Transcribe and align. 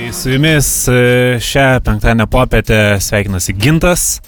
Tai 0.00 0.12
su 0.12 0.30
jumis 0.30 0.88
e, 0.88 0.92
šią 1.40 1.80
penktadienio 1.84 2.24
popietę 2.26 2.96
sveikinasi 3.00 3.52
Gintas. 3.52 4.22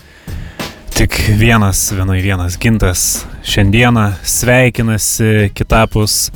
Tik 0.92 1.16
vienas, 1.40 1.86
vienoj 1.96 2.20
vienas 2.20 2.58
Gintas 2.60 3.24
šiandieną 3.40 4.04
sveikinasi 4.20 5.48
kitapus 5.56 6.28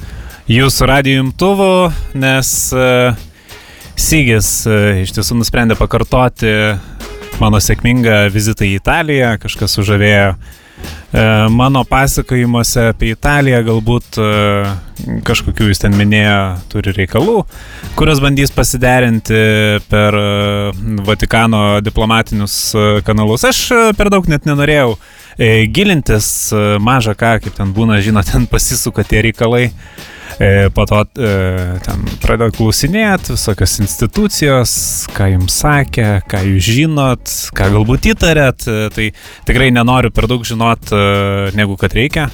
jūsų 0.48 0.88
radijų 0.88 1.26
imtuvo, 1.26 1.68
nes 2.16 2.50
uh, 2.72 3.12
Sygis 3.92 4.48
uh, 4.70 5.02
iš 5.04 5.12
tiesų 5.18 5.36
nusprendė 5.42 5.76
pakartoti 5.76 6.54
mano 7.36 7.60
sėkmingą 7.60 8.30
vizitą 8.32 8.64
į 8.64 8.78
Italiją, 8.80 9.36
kažkas 9.44 9.76
sužavėjo 9.76 10.32
E, 10.32 10.65
mano 11.50 11.84
pasakojimuose 11.88 12.90
apie 12.90 13.12
Italiją 13.14 13.62
galbūt 13.64 14.18
e, 14.20 14.26
kažkokių 15.26 15.70
jis 15.70 15.80
ten 15.80 15.94
minėjo 15.96 16.40
turi 16.72 16.92
reikalų, 16.96 17.36
kurios 17.96 18.20
bandys 18.24 18.52
pasiderinti 18.54 19.38
per 19.90 20.18
e, 20.18 20.26
Vatikano 21.06 21.80
diplomatinius 21.84 22.58
kanalus. 23.06 23.46
Aš 23.48 23.62
per 23.96 24.10
daug 24.12 24.28
net 24.28 24.48
nenorėjau 24.48 24.96
gilintis, 25.72 26.28
mažą 26.80 27.12
ką, 27.16 27.36
kaip 27.44 27.56
ten 27.58 27.72
būna, 27.76 28.00
žinot, 28.04 28.28
ten 28.32 28.46
pasisuka 28.48 29.04
tie 29.04 29.20
reikalai. 29.26 29.66
E, 30.38 30.68
po 30.74 30.84
to 30.84 30.98
e, 31.00 31.28
ten 31.80 32.02
pradėjo 32.20 32.52
klausinėti 32.58 33.32
visokios 33.32 33.78
institucijos, 33.80 34.72
ką 35.16 35.30
jums 35.32 35.56
sakė, 35.62 36.08
ką 36.28 36.42
jūs 36.50 36.68
žinot, 36.76 37.32
ką 37.56 37.70
galbūt 37.72 38.10
įtarėt. 38.12 38.66
E, 38.68 38.76
tai 38.92 39.06
tikrai 39.48 39.70
nenoriu 39.72 40.12
per 40.12 40.28
daug 40.28 40.44
žinot, 40.44 40.92
negu 41.56 41.78
kad 41.80 41.96
reikia. 41.96 42.28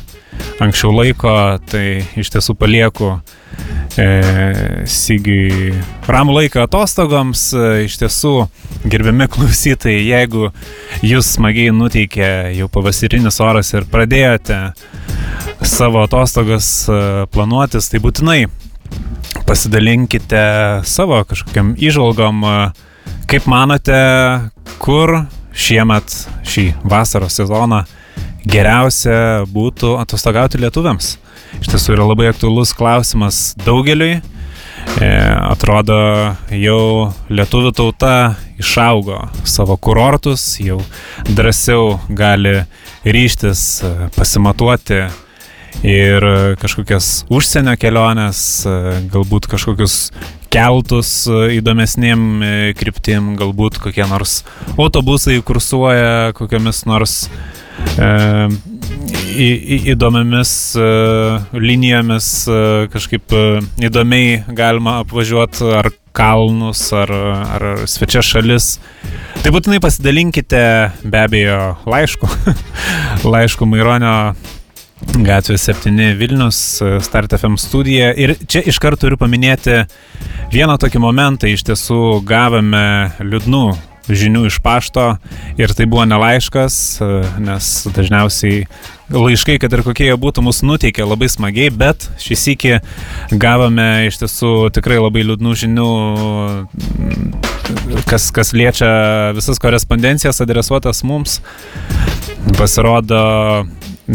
Anksčiau 0.63 0.93
laiko, 0.95 1.33
tai 1.69 2.03
iš 2.19 2.31
tiesų 2.33 2.55
palieku 2.59 3.13
e, 4.01 4.07
Sigiui 4.89 5.73
ramų 6.09 6.37
laiką 6.39 6.63
atostogoms. 6.67 7.45
E, 7.55 7.71
iš 7.87 7.99
tiesų, 8.03 8.35
gerbiami 8.87 9.29
klausytojai, 9.33 10.03
jeigu 10.09 10.51
jūs 11.07 11.35
smagiai 11.37 11.75
nuteikė 11.77 12.31
jau 12.59 12.71
pavasarinis 12.73 13.41
oras 13.45 13.73
ir 13.77 13.89
pradėjote 13.93 14.61
savo 15.61 16.03
atostogas 16.03 16.89
e, 16.89 17.27
planuotis, 17.33 17.89
tai 17.91 18.01
būtinai 18.03 18.41
pasidalinkite 19.47 20.43
savo 20.89 21.21
kažkokiam 21.29 21.75
išvalgom, 21.79 22.45
e, 22.45 22.57
kaip 23.31 23.47
manote, 23.51 23.99
kur 24.83 25.23
šiemet 25.53 26.15
šį 26.49 26.67
vasaros 26.89 27.37
sezoną 27.41 27.83
geriausia 28.49 29.45
būtų 29.53 29.97
atostogauti 30.03 30.61
lietuviams. 30.63 31.17
Iš 31.61 31.73
tiesų 31.75 31.97
yra 31.97 32.07
labai 32.09 32.31
aktuolus 32.33 32.73
klausimas 32.75 33.53
daugeliui. 33.63 34.21
E, 34.99 35.09
atrodo, 35.47 35.97
jau 36.51 37.13
lietuvių 37.31 37.71
tauta 37.77 38.15
išaugo 38.59 39.21
savo 39.47 39.77
kurortus, 39.79 40.57
jau 40.63 40.81
drąsiau 41.29 42.01
gali 42.11 42.63
ryštis 43.07 43.83
pasimatuoti 44.17 45.05
ir 45.81 46.25
e, 46.25 46.37
kažkokias 46.61 47.25
užsienio 47.33 47.75
keliones, 47.81 48.43
e, 48.67 48.77
galbūt 49.13 49.49
kažkokius 49.51 49.97
keltus 50.53 51.15
e, 51.27 51.57
įdomesniem 51.59 52.45
kryptim, 52.79 53.33
galbūt 53.41 53.81
kokie 53.83 54.07
nors 54.11 54.43
autobusai 54.77 55.41
kursuoja 55.47 56.33
kokiamis 56.39 56.85
nors 56.89 57.17
e, 57.97 58.11
į, 59.33 59.49
į, 59.49 59.79
įdomiamis 59.95 60.53
e, 60.77 60.87
linijomis, 61.57 62.29
e, 62.49 62.61
kažkaip 62.93 63.35
e, 63.35 63.43
įdomiai 63.89 64.43
galima 64.57 65.01
apvažiuoti 65.03 65.69
ar 65.79 65.91
kalnus, 66.17 66.85
ar, 66.97 67.13
ar 67.57 67.67
svečias 67.89 68.29
šalis. 68.29 68.75
Tai 69.43 69.53
būtinai 69.55 69.81
pasidalinkite 69.83 70.65
be 71.03 71.23
abejo 71.23 71.61
laišku, 71.89 72.29
laišku 73.35 73.69
Maironio 73.69 74.35
Gatvė 75.11 75.59
7 75.59 76.17
Vilnius, 76.17 76.59
Start 77.05 77.35
FM 77.37 77.59
studija. 77.61 78.13
Ir 78.15 78.35
čia 78.49 78.63
iš 78.65 78.79
karto 78.83 79.07
turiu 79.07 79.19
paminėti 79.21 79.83
vieną 80.53 80.79
tokį 80.81 81.03
momentą. 81.03 81.51
Iš 81.51 81.67
tiesų 81.69 82.21
gavome 82.27 83.13
liūdnų 83.21 83.65
žinių 84.09 84.47
iš 84.49 84.59
pašto 84.63 85.17
ir 85.61 85.73
tai 85.77 85.87
buvo 85.87 86.05
ne 86.09 86.19
laiškas, 86.19 86.75
nes 87.43 87.69
dažniausiai 87.95 88.65
laiškai, 89.13 89.59
kad 89.63 89.73
ir 89.75 89.85
kokie 89.87 90.09
jie 90.09 90.17
būtų, 90.19 90.43
mus 90.43 90.63
nuteikė 90.67 91.07
labai 91.07 91.29
smagiai, 91.31 91.71
bet 91.71 92.09
šį 92.23 92.39
sėkį 92.43 92.73
gavome 93.43 94.09
iš 94.09 94.19
tiesų 94.23 94.73
tikrai 94.75 94.99
labai 95.03 95.27
liūdnų 95.29 95.55
žinių, 95.63 95.91
kas, 98.11 98.31
kas 98.35 98.53
liečia 98.57 98.91
visas 99.37 99.63
korespondencijas 99.63 100.43
adresuotas 100.45 101.05
mums. 101.07 101.41
Pasirodo, 102.59 103.23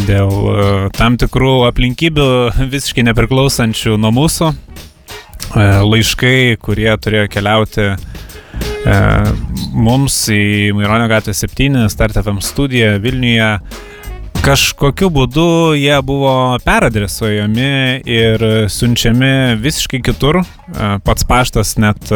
dėl 0.06 0.30
e, 0.30 0.64
tam 0.98 1.18
tikrų 1.20 1.68
aplinkybių 1.70 2.28
visiškai 2.70 3.06
nepriklausančių 3.08 3.98
nuo 4.02 4.12
mūsų. 4.16 4.52
E, 4.52 5.66
laiškai, 5.88 6.58
kurie 6.62 6.90
turėjo 7.02 7.28
keliauti 7.34 7.86
e, 7.88 8.98
mums 9.74 10.18
į 10.34 10.74
Maironio 10.78 11.08
gatvę 11.12 11.36
7, 11.38 11.86
Start 11.94 12.20
FM 12.22 12.42
studiją 12.46 12.98
Vilniuje, 13.04 13.52
kažkokiu 14.46 15.10
būdu 15.14 15.48
jie 15.80 15.96
buvo 16.06 16.34
peradresuojami 16.66 18.04
ir 18.06 18.46
siunčiami 18.72 19.58
visiškai 19.64 20.04
kitur. 20.06 20.44
Pats 21.04 21.26
paštas 21.28 21.74
net 21.82 22.14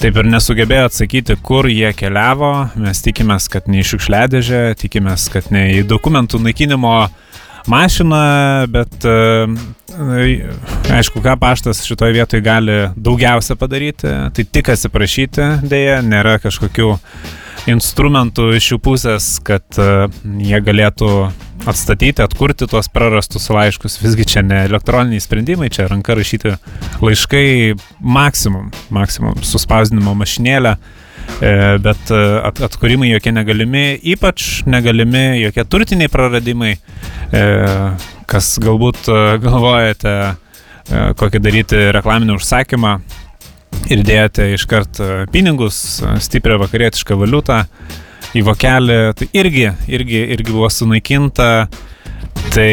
taip 0.00 0.18
ir 0.20 0.28
nesugebėjo 0.28 0.88
atsakyti, 0.90 1.36
kur 1.44 1.68
jie 1.70 1.90
keliavo. 1.96 2.52
Mes 2.80 3.00
tikimės, 3.04 3.48
kad 3.52 3.70
ne 3.70 3.80
į 3.82 3.86
šiukšliadėžę, 3.92 4.62
tikimės, 4.80 5.28
kad 5.32 5.48
ne 5.54 5.68
į 5.78 5.86
dokumentų 5.88 6.40
naikinimo 6.44 6.98
mašiną, 7.70 8.20
bet 8.70 9.06
e, 9.08 9.16
aišku, 10.96 11.22
ką 11.24 11.34
paštas 11.40 11.82
šitoje 11.86 12.14
vietoje 12.14 12.44
gali 12.44 12.76
daugiausia 12.94 13.56
padaryti, 13.58 14.12
tai 14.36 14.46
tik 14.46 14.70
atsiprašyti, 14.76 15.48
dėja, 15.66 15.98
nėra 16.06 16.36
kažkokių 16.44 16.92
instrumentų 17.70 18.50
iš 18.56 18.70
jų 18.72 18.78
pusės, 18.82 19.26
kad 19.44 19.78
e, 19.80 20.06
jie 20.46 20.60
galėtų 20.62 21.10
atstatyti, 21.66 22.22
atkurti 22.22 22.68
tuos 22.70 22.88
prarastus 22.92 23.48
laiškus. 23.50 23.98
Visgi 24.02 24.26
čia 24.34 24.44
ne 24.46 24.62
elektroniniai 24.68 25.22
sprendimai, 25.22 25.70
čia 25.74 25.88
ranka 25.90 26.14
rašyti 26.18 26.54
laiškai 27.02 27.74
maksimum, 28.00 28.70
maksimum 28.94 29.42
suspausdinimo 29.46 30.14
mašinėlę, 30.20 30.76
e, 30.76 31.52
bet 31.82 32.14
e, 32.14 32.22
at, 32.46 32.62
atkūrimai 32.68 33.10
jokie 33.10 33.34
negalimi, 33.34 33.86
ypač 34.14 34.62
negalimi 34.70 35.26
jokie 35.42 35.66
turtiniai 35.66 36.12
praradimai, 36.12 36.76
kas 38.30 38.52
galbūt 38.62 39.08
galvojate 39.42 40.12
kokį 41.18 41.40
daryti 41.42 41.80
reklaminį 41.96 42.36
užsakymą 42.36 42.92
ir 43.92 44.02
dėjote 44.06 44.50
iškart 44.56 45.00
pinigus, 45.32 46.00
stiprią 46.24 46.58
vakarietišką 46.62 47.18
valiutą 47.20 47.64
į 48.36 48.44
vokelį, 48.46 48.98
tai 49.16 49.28
irgi, 49.36 49.68
irgi, 49.88 50.22
irgi 50.36 50.54
buvo 50.54 50.70
sunaikinta. 50.72 51.50
Tai 52.56 52.70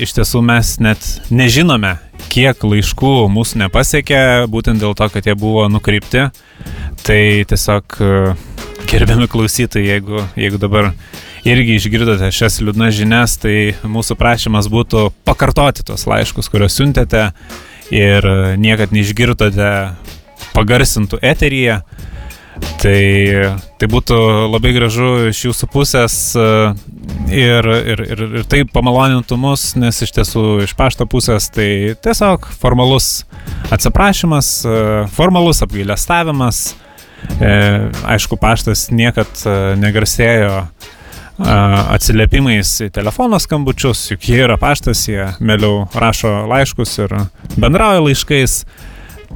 iš 0.00 0.14
tiesų 0.16 0.40
mes 0.44 0.76
net 0.80 1.06
nežinome, 1.34 1.96
kiek 2.32 2.62
laiškų 2.64 3.14
mūsų 3.32 3.64
nepasiekė, 3.64 4.20
būtent 4.48 4.80
dėl 4.80 4.94
to, 4.96 5.08
kad 5.12 5.26
jie 5.26 5.34
buvo 5.36 5.66
nukreipti. 5.72 6.28
Tai 7.04 7.20
tiesiog 7.50 7.98
gerbiami 8.90 9.28
klausytojai, 9.30 9.86
jeigu, 9.86 10.22
jeigu 10.40 10.60
dabar 10.60 10.92
irgi 11.48 11.76
išgirdote 11.78 12.30
šias 12.34 12.60
liūdnas 12.64 12.96
žinias, 12.96 13.36
tai 13.40 13.74
mūsų 13.84 14.16
prašymas 14.20 14.68
būtų 14.72 15.10
pakartoti 15.28 15.84
tos 15.86 16.06
laiškus, 16.10 16.50
kuriuos 16.52 16.76
siuntėte 16.76 17.30
ir 17.94 18.26
niekad 18.60 18.94
neišgirdote 18.94 19.70
pagarsintų 20.54 21.20
eteryje. 21.22 21.80
Tai, 22.80 23.00
tai 23.80 23.88
būtų 23.88 24.16
labai 24.50 24.72
gražu 24.74 25.08
iš 25.30 25.38
jūsų 25.46 25.68
pusės 25.72 26.14
e, 26.36 26.44
ir, 27.32 27.68
ir, 27.92 28.02
ir, 28.04 28.22
ir 28.40 28.46
tai 28.50 28.62
pamalonintų 28.68 29.38
mus, 29.40 29.70
nes 29.80 30.00
iš 30.04 30.12
tiesų 30.16 30.44
iš 30.66 30.74
pašto 30.76 31.06
pusės 31.08 31.48
tai 31.54 31.96
tiesiog 32.04 32.50
formalus 32.60 33.24
atsiprašymas, 33.72 34.52
e, 34.68 34.76
formalus 35.16 35.62
apgailestavimas. 35.64 36.62
E, 37.40 37.52
aišku, 38.16 38.36
paštas 38.40 38.88
niekad 38.92 39.44
negarsėjo 39.80 40.64
atsiliepimais 41.40 42.72
į 42.84 42.90
telefono 42.92 43.38
skambučius, 43.40 44.10
juk 44.12 44.26
jie 44.28 44.42
yra 44.44 44.58
paštas, 44.60 45.06
jie 45.08 45.30
mėliau 45.40 45.86
rašo 45.96 46.32
laiškus 46.50 46.98
ir 47.04 47.14
bendrauja 47.56 48.02
laiškais. 48.04 48.64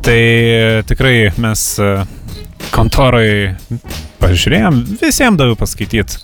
Tai 0.05 0.21
tikrai 0.85 1.31
mes 1.41 1.61
kontorai 2.75 3.55
pažiūrėjom, 4.21 4.81
visiems 5.01 5.39
daviau 5.41 5.57
paskaityti, 5.59 6.19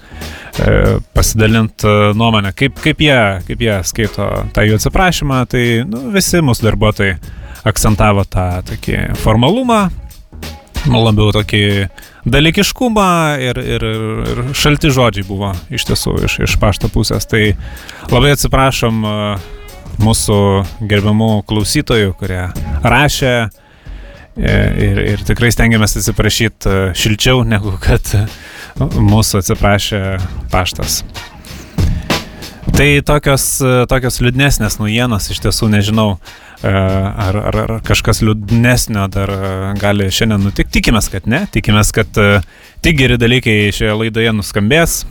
e, 0.61 0.99
pasidalinti 1.17 1.89
e, 1.89 2.13
nuomonę, 2.17 2.53
kaip, 2.57 2.79
kaip, 2.85 3.01
jie, 3.05 3.21
kaip 3.47 3.65
jie 3.65 3.77
skaito 3.89 4.29
tą 4.55 4.65
jų 4.67 4.79
atsiprašymą, 4.79 5.41
tai 5.51 5.65
nu, 5.89 6.09
visi 6.15 6.43
mūsų 6.45 6.67
darbuotojai 6.69 7.17
akcentavo 7.71 8.25
tą 8.29 8.47
tokį 8.71 8.99
formalumą, 9.21 9.83
labiau 10.91 11.33
tokį 11.37 11.65
dalykiškumą 12.31 13.09
ir, 13.45 13.61
ir, 13.77 13.87
ir 14.33 14.43
šalti 14.57 14.93
žodžiai 14.93 15.27
buvo 15.29 15.53
iš 15.73 15.89
tiesų 15.89 16.17
iš, 16.25 16.39
iš 16.49 16.57
pašto 16.61 16.89
pusės. 16.93 17.29
Tai 17.29 17.43
labai 18.13 18.33
atsiprašom 18.37 19.05
mūsų 20.01 20.39
gerbiamų 20.89 21.33
klausytojų, 21.49 22.15
kurie 22.21 22.47
rašė 22.81 23.35
ir, 24.39 25.01
ir 25.15 25.25
tikrai 25.27 25.51
stengiamės 25.55 25.97
atsiprašyti 25.99 26.93
šilčiau, 26.99 27.43
negu 27.49 27.75
kad 27.83 28.13
mūsų 28.79 29.43
atsiprašė 29.43 30.03
paštas. 30.53 31.01
Tai 32.71 32.87
tokios, 33.05 33.45
tokios 33.91 34.21
liūdnesnės 34.23 34.79
naujienos, 34.81 35.27
iš 35.33 35.41
tiesų 35.45 35.69
nežinau, 35.73 36.15
ar, 36.63 37.37
ar, 37.37 37.57
ar 37.65 37.73
kažkas 37.85 38.23
liūdnesnio 38.25 39.07
dar 39.13 39.33
gali 39.81 40.07
šiandien 40.13 40.47
nutikti. 40.47 40.79
Tikimės, 40.79 41.11
kad 41.13 41.27
ne, 41.29 41.43
tikimės, 41.53 41.91
kad 41.97 42.21
tik 42.85 43.01
geri 43.01 43.19
dalykai 43.21 43.57
šioje 43.75 43.97
laidoje 44.05 44.33
nuskambės. 44.37 45.03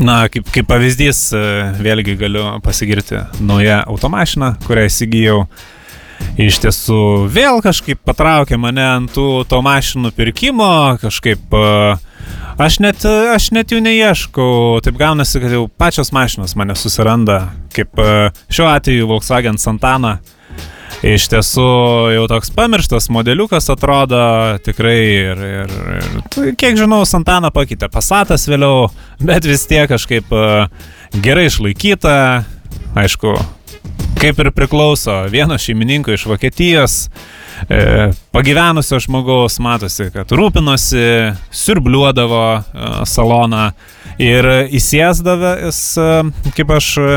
Na, 0.00 0.22
kaip, 0.32 0.46
kaip 0.54 0.68
pavyzdys, 0.70 1.26
vėlgi 1.82 2.14
galiu 2.20 2.46
pasigirti 2.64 3.18
naują 3.44 3.82
automašiną, 3.90 4.54
kurią 4.64 4.86
įsigijau. 4.88 5.42
Iš 6.40 6.60
tiesų 6.62 7.00
vėl 7.32 7.60
kažkaip 7.64 8.00
patraukė 8.06 8.56
mane 8.60 8.84
ant 8.84 9.12
tų 9.12 9.26
automašinų 9.42 10.12
pirkimo, 10.16 10.70
kažkaip 11.02 11.56
uh, 11.56 11.98
Aš 12.60 12.76
net, 12.84 13.04
aš 13.08 13.46
net 13.56 13.72
jų 13.72 13.78
neieškau, 13.80 14.80
taip 14.84 14.98
gaunasi, 15.00 15.40
kad 15.40 15.52
jau 15.54 15.62
pačios 15.80 16.10
mašinos 16.12 16.52
mane 16.60 16.74
susiranda, 16.76 17.38
kaip 17.72 17.96
šiuo 18.52 18.66
atveju 18.68 19.08
Volkswagen 19.08 19.56
Santana. 19.60 20.18
Iš 21.06 21.30
tiesų 21.32 21.64
jau 22.12 22.26
toks 22.28 22.50
pamirštas 22.52 23.06
modeliukas 23.14 23.70
atrodo 23.72 24.20
tikrai 24.66 24.98
ir, 25.00 25.40
ir, 25.62 25.72
ir 25.94 26.10
tai, 26.28 26.50
kiek 26.60 26.76
žinau, 26.76 27.00
Santana 27.08 27.48
pakeitė 27.54 27.88
Passatas 27.88 28.44
vėliau, 28.50 28.90
bet 29.24 29.48
vis 29.48 29.64
tiek 29.70 29.88
kažkaip 29.88 30.28
gerai 31.24 31.46
išlaikyta, 31.48 32.18
aišku, 33.00 33.38
kaip 34.20 34.38
ir 34.38 34.50
priklauso 34.52 35.14
vieno 35.32 35.56
šeimininko 35.58 36.12
iš 36.12 36.26
Vokietijos 36.26 37.08
e, 37.68 38.10
pagyvenusio 38.30 38.98
žmogaus 39.00 39.58
matosi, 39.58 40.10
kad 40.12 40.28
rūpinosi, 40.36 41.32
siurbliuodavo 41.50 42.42
e, 42.52 42.90
saloną 43.08 43.70
ir 44.20 44.48
įsėsdavęs, 44.76 45.80
e, 45.96 46.10
kaip 46.56 46.74
aš 46.76 46.90
e, 47.00 47.08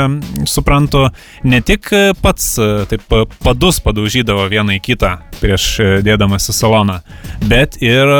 suprantu, 0.47 1.09
ne 1.43 1.59
tik 1.65 1.91
pats 2.23 2.53
e, 2.55 2.71
taip 2.93 3.19
padus 3.43 3.81
padaužydavo 3.83 4.47
vieną 4.53 4.79
į 4.79 4.83
kitą 4.87 5.17
prieš 5.41 5.67
e, 5.83 5.91
dėdamas 6.07 6.47
į 6.47 6.57
saloną, 6.61 7.01
bet 7.51 7.81
ir 7.83 8.15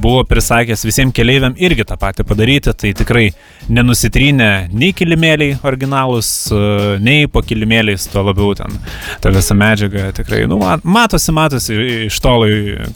buvo 0.00 0.22
prisakęs 0.28 0.84
visiems 0.86 1.14
keleiviam 1.16 1.56
irgi 1.60 1.86
tą 1.88 1.98
patį 2.00 2.26
padaryti, 2.28 2.74
tai 2.78 2.92
tikrai 2.96 3.26
nenusitrynė 3.72 4.50
nei 4.72 4.94
kilimėliai 4.96 5.58
originalus, 5.66 6.30
e, 6.52 6.62
nei 7.04 7.28
po 7.30 7.42
kilimėliais, 7.44 8.08
tuo 8.12 8.24
labiau 8.28 8.54
ten 8.58 8.78
ta 9.22 9.32
visa 9.34 9.56
medžiaga 9.58 10.10
tikrai, 10.16 10.44
nu, 10.50 10.60
matosi, 10.84 11.34
matosi 11.34 11.78
iš 12.08 12.20
tolai, 12.24 12.52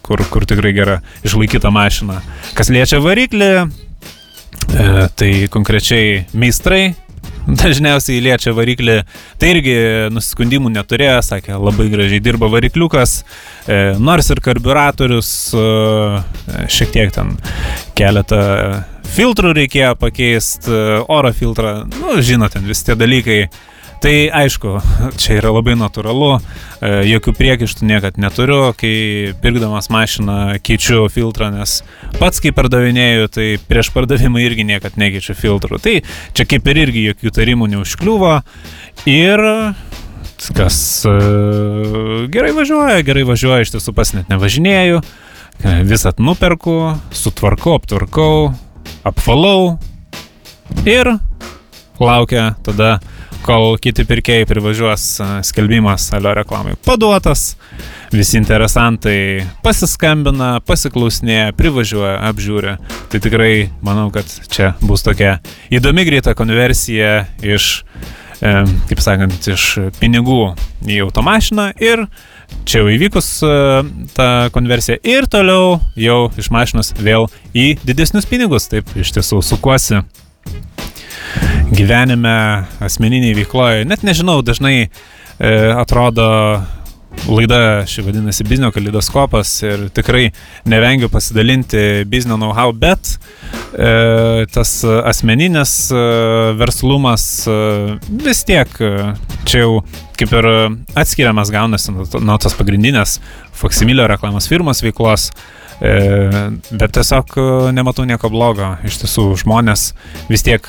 kur, 0.06 0.22
kur 0.32 0.46
tikrai 0.49 0.75
gera 0.76 1.00
išlaikyta 1.26 1.72
mašina. 1.75 2.20
Kas 2.58 2.72
liečia 2.72 3.02
variklį, 3.02 3.52
e, 3.62 4.90
tai 5.19 5.32
konkrečiai 5.52 6.25
meistrai 6.32 6.93
dažniausiai 7.62 8.22
liečia 8.22 8.54
variklį. 8.56 8.98
Tai 9.40 9.50
irgi 9.56 9.76
nusiskundimų 10.14 10.72
neturėjo, 10.76 11.19
sakė, 11.26 11.56
labai 11.58 11.88
gražiai 11.92 12.22
dirba 12.22 12.50
varikliukas, 12.52 13.19
e, 13.66 13.80
nors 13.98 14.30
ir 14.32 14.42
karburatorius 14.44 15.32
e, 15.56 15.66
šiek 16.72 16.94
tiek 16.94 17.12
ten 17.14 17.36
keletą 17.98 18.42
filtrų 19.12 19.52
reikėjo 19.58 19.94
pakeisti, 20.00 20.72
e, 20.72 21.02
oro 21.12 21.32
filtrą, 21.36 21.82
nu, 21.98 22.16
žinote, 22.24 22.62
visi 22.64 22.88
tie 22.88 22.98
dalykai 22.98 23.40
Tai 24.02 24.14
aišku, 24.34 24.81
čia 25.14 25.37
yra 25.38 25.52
labai 25.54 25.76
natūralu, 25.78 26.32
e, 26.34 26.88
jokių 27.06 27.37
priekaištų 27.38 27.87
niekad 27.87 28.16
neturiu, 28.19 28.72
kai 28.75 29.31
pirkdamas 29.38 29.87
mašiną 29.94 30.56
keičiu 30.66 31.04
filtrą, 31.06 31.52
nes 31.54 31.76
pats 32.19 32.43
kai 32.43 32.50
pardavinėju, 32.50 33.28
tai 33.31 33.46
prieš 33.62 33.93
pardavimą 33.94 34.43
irgi 34.43 34.66
niekad 34.66 34.99
nekeičiu 34.99 35.37
filtrų. 35.38 35.78
Tai 35.84 35.94
čia 36.34 36.49
kaip 36.50 36.66
ir 36.72 36.81
irgi 36.82 37.04
jokių 37.12 37.31
tarimų 37.37 37.70
neužkliuvo 37.76 38.32
ir 39.06 39.44
kas 40.58 40.81
e, 41.06 41.14
gerai 42.34 42.50
važiuoja, 42.58 43.06
gerai 43.06 43.22
važiuoja, 43.31 43.62
iš 43.62 43.76
tiesų 43.76 43.94
pas 43.94 44.10
net 44.19 44.34
nevažinėju, 44.34 44.99
e, 45.62 45.78
visat 45.87 46.19
nuperku, 46.19 46.96
sutvarkau, 47.14 47.78
aptvarkau, 47.78 48.50
apvalau 49.06 49.76
ir 50.82 51.14
laukia 52.02 52.56
tada 52.66 52.96
kol 53.42 53.76
kiti 53.82 54.04
pirkėjai 54.06 54.46
privažiuos 54.48 55.04
skelbimas 55.46 56.08
alio 56.14 56.34
reklamai 56.38 56.76
paduotas, 56.86 57.56
visi 58.14 58.38
interesantai 58.38 59.44
pasiskambina, 59.64 60.54
pasiklausinėja, 60.66 61.52
privažiuoja, 61.58 62.18
apžiūri. 62.30 62.76
Tai 63.12 63.20
tikrai 63.22 63.54
manau, 63.84 64.08
kad 64.14 64.28
čia 64.52 64.72
bus 64.82 65.04
tokia 65.06 65.38
įdomi 65.74 66.06
greita 66.06 66.36
konversija 66.38 67.24
iš, 67.42 67.82
e, 68.38 68.54
kaip 68.90 69.02
sakant, 69.02 69.50
iš 69.50 69.68
pinigų 69.98 70.54
į 70.86 71.02
automašiną 71.06 71.72
ir 71.82 72.06
čia 72.68 72.82
jau 72.82 72.90
įvykus 72.94 73.34
e, 73.42 73.54
ta 74.16 74.30
konversija 74.54 75.00
ir 75.02 75.26
toliau 75.30 75.78
jau 75.98 76.24
iš 76.38 76.52
mašinos 76.54 76.94
vėl 77.00 77.30
į 77.54 77.72
didesnius 77.82 78.28
pinigus. 78.30 78.70
Taip 78.70 78.90
iš 78.98 79.16
tiesų 79.18 79.42
sukuosi 79.46 80.04
gyvenime, 81.72 82.36
asmeniniai 82.84 83.34
veikloje. 83.36 83.86
Net 83.88 84.04
nežinau, 84.06 84.42
dažnai 84.44 84.76
e, 84.82 84.88
atrodo 85.76 86.28
laida 87.28 87.86
ši 87.86 88.02
vadinasi 88.02 88.44
biznio 88.48 88.70
kalidoskopas 88.72 89.50
ir 89.62 89.86
tikrai 89.94 90.30
nevengiu 90.68 91.10
pasidalinti 91.12 92.04
biznio 92.08 92.38
know-how, 92.40 92.72
bet 92.72 93.14
e, 93.76 94.46
tas 94.52 94.74
asmeninis 95.04 95.74
e, 95.92 96.04
verslumas 96.58 97.26
e, 97.46 97.56
vis 98.24 98.42
tiek 98.48 98.80
e, 98.80 98.92
čia 99.44 99.64
jau 99.64 99.82
kaip 100.18 100.37
ir 100.40 100.50
atskiriamas 100.99 101.52
gaunasi 101.52 101.94
nuo, 101.94 102.06
nuo 102.20 102.38
tos 102.42 102.56
pagrindinės 102.58 103.18
Foximilio 103.62 104.08
reklamos 104.11 104.49
firmos 104.50 104.82
veiklos. 104.82 105.30
E, 105.30 105.62
bet 105.82 106.94
tiesiog 106.94 107.34
e, 107.36 107.48
nematau 107.74 108.06
nieko 108.06 108.30
blogo. 108.32 108.76
Iš 108.86 109.02
tiesų 109.02 109.26
žmonės 109.42 109.90
vis 110.30 110.46
tiek 110.46 110.68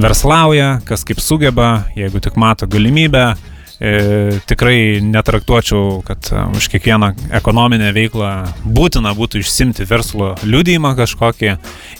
verslauja, 0.00 0.80
kas 0.88 1.04
kaip 1.06 1.20
sugeba, 1.20 1.86
jeigu 1.96 2.22
tik 2.24 2.38
mato 2.40 2.68
galimybę. 2.70 3.34
E, 3.76 4.38
tikrai 4.48 5.02
netraktuočiau, 5.04 6.00
kad 6.06 6.30
e, 6.32 6.44
už 6.56 6.70
kiekvieną 6.72 7.10
ekonominę 7.36 7.90
veiklą 7.92 8.30
būtina 8.64 9.12
būtų 9.12 9.42
išsimti 9.42 9.84
verslo 9.84 10.30
liudymą 10.48 10.94
kažkokį 10.96 11.50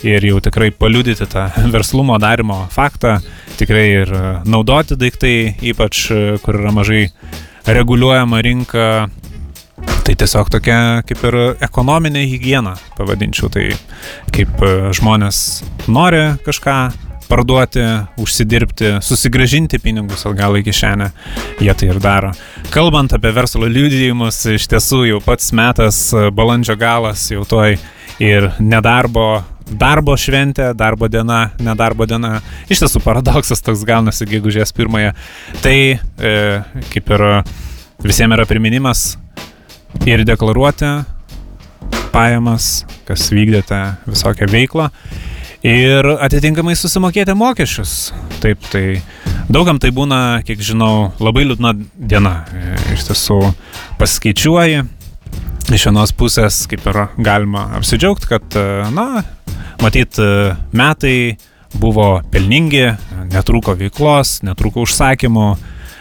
ir 0.09 0.25
jau 0.25 0.39
tikrai 0.41 0.71
paliudyti 0.73 1.29
tą 1.29 1.51
verslumo 1.75 2.17
darimo 2.17 2.63
faktą, 2.73 3.19
tikrai 3.61 3.85
ir 3.99 4.15
naudoti 4.49 4.97
daiktai, 4.97 5.35
ypač 5.69 6.07
e, 6.09 6.23
kur 6.41 6.57
yra 6.57 6.73
mažai 6.73 7.03
reguliuojama 7.67 8.41
rinka, 8.41 8.87
Tai 10.07 10.13
tiesiog 10.15 10.47
tokia 10.47 10.75
kaip 11.03 11.23
ir 11.27 11.35
ekonominė 11.67 12.21
hygiena, 12.31 12.77
pavadinčiau 12.95 13.49
tai, 13.51 13.65
kaip 14.31 14.61
e, 14.63 14.69
žmonės 14.95 15.39
nori 15.91 16.21
kažką 16.45 16.75
parduoti, 17.27 17.83
užsidirbti, 18.23 18.93
susigražinti 19.03 19.81
pinigus 19.83 20.23
atgal 20.29 20.55
į 20.55 20.63
kišenę, 20.69 21.09
jie 21.59 21.75
tai 21.75 21.91
ir 21.91 21.99
daro. 21.99 22.31
Kalbant 22.71 23.17
apie 23.19 23.33
verslo 23.35 23.67
liudijimus, 23.67 24.39
iš 24.55 24.69
tiesų 24.71 25.01
jau 25.09 25.19
pats 25.27 25.51
metas, 25.51 25.99
balandžio 26.39 26.79
galas, 26.79 27.27
jau 27.35 27.43
toj 27.43 27.75
ir 28.23 28.49
nedarbo 28.63 29.43
darbo 29.67 30.15
šventė, 30.15 30.71
darbo 30.71 31.11
diena, 31.11 31.49
nedarbo 31.59 32.07
diena. 32.07 32.37
Iš 32.71 32.85
tiesų 32.85 33.03
paradoksas 33.03 33.59
toks 33.59 33.83
gaunasi 33.83 34.31
gegužės 34.31 34.71
pirmąją. 34.71 35.11
Tai 35.59 35.77
e, 35.91 36.35
kaip 36.95 37.15
ir 37.19 37.29
visiems 38.07 38.39
yra 38.39 38.47
priminimas 38.47 39.09
ir 40.07 40.23
deklaruoti 40.27 40.91
pajamas, 42.13 42.85
kas 43.07 43.29
vykdėte 43.33 43.79
visokią 44.07 44.47
veiklą 44.51 44.89
ir 45.67 46.07
atitinkamai 46.21 46.75
susimokėti 46.77 47.35
mokesčius. 47.37 48.11
Taip, 48.43 48.61
tai 48.71 49.01
daugam 49.49 49.79
tai 49.81 49.91
būna, 49.95 50.41
kiek 50.47 50.61
žinau, 50.63 51.11
labai 51.23 51.47
liūdna 51.47 51.73
diena. 51.97 52.39
Iš 52.93 53.07
tiesų 53.09 53.41
paskaičiuoji. 53.99 54.85
Iš 55.67 55.89
vienos 55.89 56.13
pusės 56.15 56.61
kaip 56.71 56.85
ir 56.87 57.01
galima 57.19 57.65
apsidžiaugti, 57.75 58.29
kad, 58.29 58.55
na, 58.95 59.25
matyt, 59.83 60.15
metai 60.71 61.35
buvo 61.75 62.21
pelningi, 62.31 62.85
netrūko 63.33 63.75
veiklos, 63.75 64.37
netrūko 64.47 64.85
užsakymų, 64.87 65.49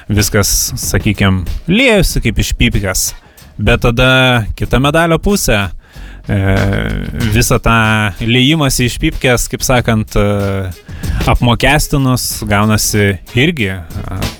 viskas, 0.06 0.52
sakykime, 0.78 1.42
lėjusi 1.66 2.22
kaip 2.22 2.38
iš 2.44 2.54
pypikas. 2.60 3.08
Bet 3.56 3.80
tada 3.86 4.44
kita 4.56 4.80
medalio 4.82 5.18
pusė. 5.22 5.66
Visą 7.32 7.60
tą 7.62 7.76
lėjimas 8.20 8.80
iš 8.82 8.96
pipkės, 9.00 9.46
kaip 9.48 9.62
sakant, 9.64 10.16
apmokestinus 11.30 12.42
gaunasi 12.50 13.14
irgi, 13.38 13.70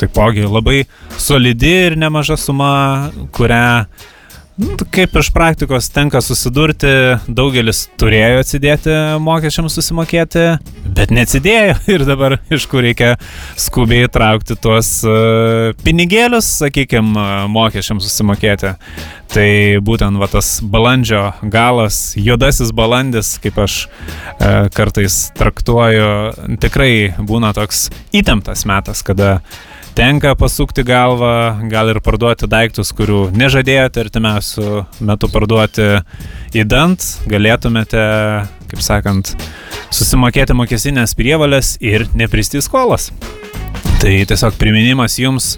taipogi 0.00 0.44
labai 0.44 0.82
solidi 1.16 1.72
ir 1.86 1.96
nemaža 2.00 2.36
suma, 2.40 2.72
kurią 3.32 3.86
kaip 4.90 5.16
iš 5.20 5.28
praktikos 5.34 5.88
tenka 5.92 6.20
susidurti, 6.24 6.88
daugelis 7.28 7.82
turėjo 8.00 8.40
atsidėti 8.40 8.94
mokesčiams 9.20 9.76
susimokėti, 9.76 10.44
bet 10.96 11.12
neatsidėjo 11.12 11.76
ir 11.94 12.04
dabar 12.08 12.38
iš 12.52 12.64
kur 12.70 12.84
reikia 12.86 13.14
skubiai 13.60 14.08
traukti 14.12 14.56
tuos 14.56 14.90
uh, 15.04 15.76
pinigėlius, 15.84 16.48
sakykime, 16.62 17.28
mokesčiams 17.52 18.08
susimokėti. 18.08 18.72
Tai 19.36 19.48
būtent 19.84 20.16
va, 20.22 20.30
tas 20.30 20.56
balandžio 20.62 21.22
galas, 21.52 22.14
juodasis 22.16 22.72
balandis, 22.72 23.36
kaip 23.42 23.58
aš 23.60 23.78
uh, 23.86 24.66
kartais 24.72 25.26
traktuoju, 25.36 26.58
tikrai 26.62 26.92
būna 27.18 27.52
toks 27.56 27.88
įtemptas 28.16 28.64
metas, 28.70 29.04
kada 29.04 29.40
uh, 29.40 29.64
tenka 29.96 30.34
pasukti 30.36 30.84
galvą, 30.84 31.68
gal 31.72 31.88
ir 31.88 32.00
parduoti 32.04 32.48
daiktus, 32.50 32.90
kurių 32.96 33.30
nežadėjote 33.36 34.02
artimiausių 34.04 34.72
metų 35.08 35.30
parduoti 35.32 35.86
į 36.56 36.64
dant, 36.68 37.06
galėtumėte, 37.30 38.02
kaip 38.68 38.82
sakant, 38.84 39.32
susimokėti 39.94 40.56
mokesinės 40.58 41.16
prievalės 41.16 41.76
ir 41.80 42.04
nepristi 42.18 42.60
skolas. 42.64 43.08
Tai 44.02 44.12
tiesiog 44.28 44.58
priminimas 44.60 45.16
jums 45.16 45.54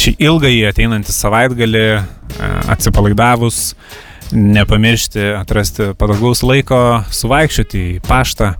šį 0.00 0.14
ilgąjį 0.24 0.62
ateinantį 0.70 1.12
savaitgalį 1.12 1.84
e, 1.92 1.98
atsipalaidavus, 2.72 3.74
nepamiršti 4.32 5.34
atrasti 5.36 5.90
patogaus 6.00 6.40
laiko, 6.46 6.80
suvaikščioti 7.12 7.84
į 7.98 8.00
paštą 8.08 8.54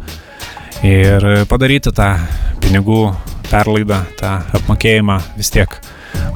ir 0.86 1.26
padaryti 1.50 1.92
tą 1.94 2.14
pinigų 2.62 3.12
perlaidą, 3.50 4.02
tą 4.18 4.38
apmokėjimą 4.58 5.18
vis 5.36 5.52
tiek. 5.52 5.74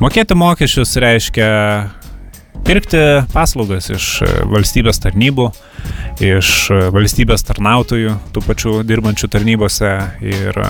Mokėti 0.03 0.37
mokesčius 0.37 0.97
reiškia 1.01 1.49
pirkti 2.67 3.01
paslaugas 3.33 3.89
iš 3.95 4.09
valstybės 4.51 5.01
tarnybų, 5.05 5.49
iš 6.25 6.51
valstybės 6.95 7.47
tarnautojų, 7.49 8.17
tų 8.35 8.45
pačių 8.49 8.75
dirbančių 8.89 9.31
tarnybose 9.33 9.93
ir 10.25 10.61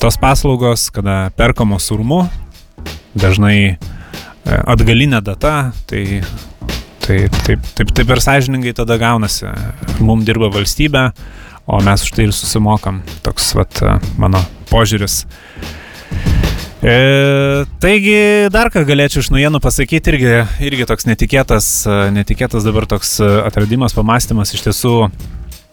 tos 0.00 0.18
paslaugos, 0.20 0.88
kada 0.94 1.28
perkamos 1.36 1.90
urmu, 1.94 2.24
dažnai 3.18 3.58
e, 3.74 3.76
atgalinė 4.48 5.24
data, 5.24 5.72
tai 5.90 6.22
Tai 7.04 7.18
taip, 7.28 7.60
taip, 7.76 7.90
taip 7.92 8.10
ir 8.14 8.20
sąžiningai 8.24 8.70
tada 8.72 8.96
gaunasi. 8.96 9.50
Mums 10.00 10.24
dirba 10.24 10.48
valstybė, 10.48 11.02
o 11.66 11.80
mes 11.84 12.04
už 12.04 12.12
tai 12.14 12.28
ir 12.28 12.34
susimokam. 12.36 13.02
Toks 13.24 13.54
vat, 13.58 13.82
mano 14.20 14.42
požiūris. 14.70 15.24
E, 16.84 16.96
taigi 17.80 18.16
dar 18.52 18.68
ką 18.72 18.82
galėčiau 18.84 19.22
iš 19.24 19.30
naujienų 19.32 19.60
pasakyti, 19.64 20.12
irgi, 20.12 20.34
irgi 20.68 20.88
toks 20.90 21.08
netikėtas, 21.08 21.68
netikėtas 22.12 22.66
dabar 22.66 22.84
toks 22.90 23.16
atradimas, 23.24 23.96
pamastymas 23.96 24.52
iš 24.52 24.66
tiesų, 24.66 24.96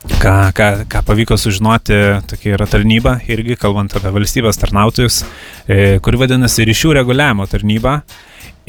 ką, 0.02 0.34
ką, 0.54 0.68
ką 0.90 1.04
pavyko 1.06 1.38
sužinoti, 1.38 1.94
tokia 2.30 2.56
yra 2.56 2.66
tarnyba, 2.70 3.20
irgi 3.30 3.58
kalbant 3.60 3.94
apie 3.98 4.12
valstybės 4.14 4.58
tarnautojus, 4.62 5.22
e, 5.68 6.00
kuri 6.02 6.22
vadinasi 6.24 6.66
ryšių 6.70 6.96
reguliavimo 7.02 7.46
tarnyba. 7.50 8.02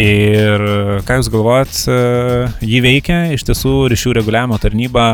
Ir 0.00 0.62
ką 1.04 1.18
Jūs 1.18 1.28
galvojat, 1.32 1.72
e, 1.88 1.96
jį 2.64 2.78
veikia, 2.84 3.18
iš 3.36 3.44
tiesų 3.48 3.74
ryšių 3.92 4.14
reguliavimo 4.18 4.56
tarnyba 4.60 5.06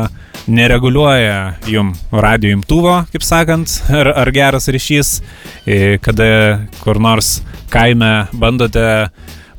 nereguliuoja 0.47 1.59
jum 1.67 1.91
radio 2.11 2.55
imtuvo, 2.55 2.95
kaip 3.11 3.23
sakant, 3.23 3.79
ar, 3.99 4.11
ar 4.23 4.31
geras 4.35 4.69
ryšys, 4.71 5.19
e, 5.67 5.97
kada 6.03 6.67
kur 6.79 6.99
nors 6.99 7.39
kaime 7.71 8.27
bandote 8.33 8.87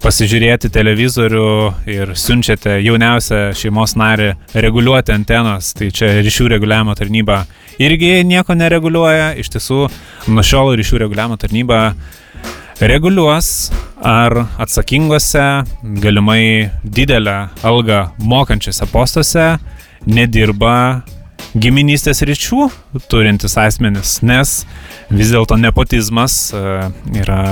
pasižiūrėti 0.00 0.70
televizorių 0.72 1.48
ir 1.90 2.14
siunčiate 2.16 2.78
jauniausią 2.80 3.50
šeimos 3.56 3.96
narį 4.00 4.30
reguliuoti 4.64 5.12
antenos, 5.14 5.74
tai 5.76 5.90
čia 5.94 6.14
ryšių 6.24 6.48
reguliavimo 6.54 6.94
tarnyba 6.98 7.42
irgi 7.80 8.22
nieko 8.28 8.56
nereguliuoja, 8.56 9.34
iš 9.40 9.52
tiesų 9.56 9.84
nuo 10.32 10.44
šiol 10.46 10.72
ryšių 10.80 11.02
reguliavimo 11.04 11.36
tarnyba 11.40 11.80
reguliuos, 12.80 13.70
ar 14.00 14.46
atsakingose, 14.62 15.46
galimai 16.00 16.70
didelę 16.84 17.36
algą 17.66 18.06
mokančiose 18.24 18.88
postuose 18.88 19.46
nedirba 20.08 21.02
giminystės 21.60 22.22
ryčių 22.24 22.70
turintis 23.10 23.56
asmenis, 23.60 24.20
nes 24.22 24.62
vis 25.10 25.32
dėlto 25.34 25.58
nepotizmas 25.60 26.38
e, 26.54 26.64
yra, 27.22 27.42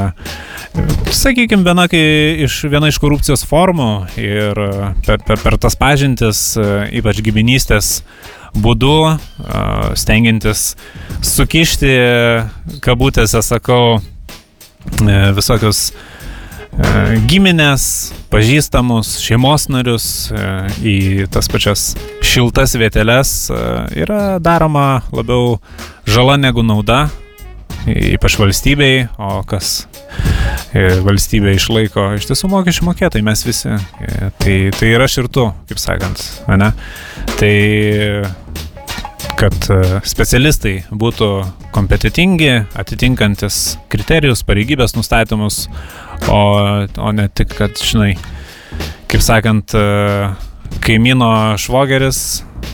sakykime, 1.15 1.67
viena, 1.67 1.87
iš, 1.91 2.61
viena 2.71 2.91
iš 2.91 3.00
korupcijos 3.03 3.45
formų 3.49 3.91
ir 4.19 4.62
e, 4.65 4.93
per, 5.07 5.23
per, 5.27 5.43
per 5.43 5.59
tas 5.61 5.79
pažintis, 5.79 6.43
e, 6.59 6.69
ypač 7.00 7.23
giminystės 7.27 7.99
būdu, 8.59 9.19
stengiantis 10.00 10.73
sukišti, 11.21 11.91
kabutėse 12.83 13.43
sakau, 13.45 13.99
E, 15.05 15.17
visokius 15.37 15.91
e, 15.91 17.19
giminės, 17.29 17.85
pažįstamus, 18.33 19.17
šeimos 19.23 19.69
narius 19.73 20.07
e, 20.33 20.43
į 20.81 20.97
tas 21.33 21.50
pačias 21.50 21.93
šiltas 22.25 22.75
vieteles 22.79 23.33
yra 23.97 24.38
daroma 24.43 25.03
labiau 25.15 25.59
žala 26.09 26.38
negu 26.41 26.65
nauda, 26.67 27.07
ypač 27.87 28.38
valstybei, 28.40 29.06
o 29.18 29.42
kas 29.49 29.87
valstybė 31.04 31.54
išlaiko 31.56 32.11
iš 32.18 32.28
tiesų 32.28 32.50
mokesčių 32.52 32.88
mokėtai, 32.90 33.23
mes 33.25 33.44
visi. 33.47 33.78
Tai, 34.42 34.56
tai 34.76 34.90
yra 34.90 35.08
ir 35.08 35.30
tu, 35.32 35.47
kaip 35.70 35.80
sakant, 35.80 36.25
ne? 36.50 36.73
Tai 37.38 37.54
kad 39.38 39.54
e, 39.70 39.78
specialistai 40.08 40.75
būtų 40.90 41.28
kompetitingi, 41.75 42.50
atitinkantis 42.78 43.76
kriterijus, 43.92 44.42
pareigybės 44.47 44.97
nustatymus, 44.97 45.66
o, 46.26 46.40
o 46.88 47.12
ne 47.14 47.28
tik, 47.30 47.54
kad, 47.58 47.78
žinai, 47.78 48.16
kaip 49.11 49.23
sakant, 49.25 49.75
e, 49.78 50.75
kaimyno 50.85 51.30
švogeris, 51.61 52.23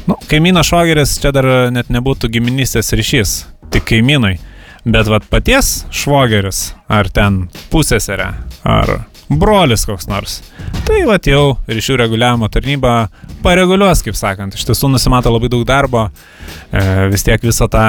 nu, 0.08 0.16
kaimyno 0.30 0.64
švogeris 0.64 1.18
čia 1.20 1.34
dar 1.37 1.49
net 1.75 1.92
nebūtų 1.92 2.32
giminystės 2.32 2.94
ryšys, 2.96 3.37
tik 3.75 3.87
kaimynui, 3.92 4.38
bet 4.85 5.09
vad 5.09 5.25
paties 5.31 5.85
švogeris, 5.95 6.75
ar 6.93 7.09
ten 7.12 7.45
pusėserė, 7.73 8.31
ar 8.69 8.93
brolis 9.29 9.87
koks 9.88 10.09
nors. 10.11 10.41
Tai 10.85 11.00
va 11.09 11.17
jau 11.25 11.57
ryšių 11.69 11.97
reguliavimo 12.03 12.49
tarnyba 12.53 13.09
pareguliuos, 13.45 14.05
kaip 14.05 14.17
sakant. 14.19 14.57
Iš 14.57 14.67
tiesų 14.69 14.93
nusimato 14.93 15.33
labai 15.33 15.49
daug 15.53 15.64
darbo, 15.69 16.09
e, 16.71 17.09
vis 17.12 17.25
tiek 17.25 17.41
visą 17.43 17.69
tą 17.73 17.87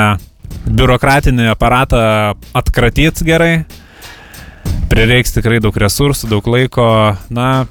biurokratinį 0.66 1.50
aparatą 1.52 2.00
atkratyti 2.56 3.28
gerai. 3.28 3.66
Prireiks 4.90 5.36
tikrai 5.36 5.60
daug 5.60 5.76
resursų, 5.76 6.30
daug 6.32 6.48
laiko, 6.48 6.88
na, 7.34 7.66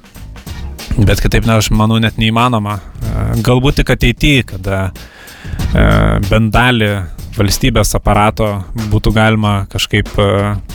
bet 0.99 1.23
kitaip, 1.23 1.47
na, 1.47 1.57
aš 1.57 1.71
manau, 1.73 1.97
net 2.03 2.19
neįmanoma. 2.21 2.77
E, 2.77 3.25
galbūt 3.45 3.81
tik 3.81 3.95
ateityje, 3.95 4.45
kada 4.53 4.79
e, 4.85 5.85
bent 6.29 6.53
dalį 6.53 6.93
valstybės 7.37 7.95
aparato 7.97 8.49
būtų 8.91 9.13
galima 9.15 9.55
kažkaip 9.71 10.09
e, 10.19 10.29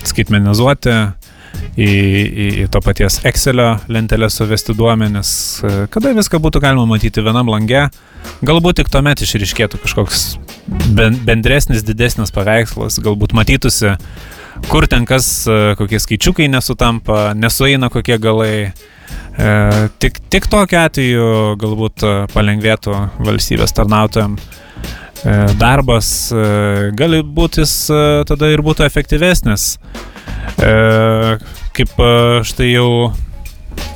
skaitmenizuoti, 0.06 0.96
į, 1.76 1.88
į, 1.88 2.46
į 2.64 2.66
to 2.72 2.80
paties 2.84 3.20
Excelio 3.28 3.72
lentelę 3.90 4.28
suvesti 4.30 4.74
duomenis, 4.76 5.32
kada 5.92 6.12
viską 6.16 6.40
būtų 6.42 6.62
galima 6.62 6.86
matyti 6.88 7.24
vienam 7.24 7.50
lange, 7.50 7.88
galbūt 8.46 8.80
tik 8.80 8.92
tuomet 8.92 9.22
išriškėtų 9.24 9.80
kažkoks 9.82 10.24
bendresnis, 11.26 11.84
didesnis 11.86 12.32
paveikslas, 12.34 13.00
galbūt 13.02 13.34
matytųsi, 13.36 13.96
kur 14.70 14.86
ten 14.90 15.06
kas, 15.08 15.30
kokie 15.80 16.00
skaičiukai 16.02 16.50
nesutampa, 16.52 17.30
nesueina 17.34 17.90
kokie 17.92 18.18
galai. 18.22 18.72
E, 19.40 19.52
tik, 20.02 20.20
tik 20.30 20.46
tokiu 20.50 20.78
atveju 20.84 21.28
galbūt 21.58 22.04
palengvėtų 22.34 22.96
valstybės 23.26 23.74
tarnautojams 23.74 24.42
e, 24.42 24.69
darbas, 25.60 26.30
e, 26.32 26.90
gali 26.96 27.20
būti 27.22 27.64
jis 27.64 27.74
tada 28.28 28.48
ir 28.52 28.62
būtų 28.64 28.86
efektyvesnis. 28.86 29.74
E, 30.60 31.38
kaip 31.76 32.00
e, 32.00 32.12
štai 32.46 32.70
jau 32.72 33.10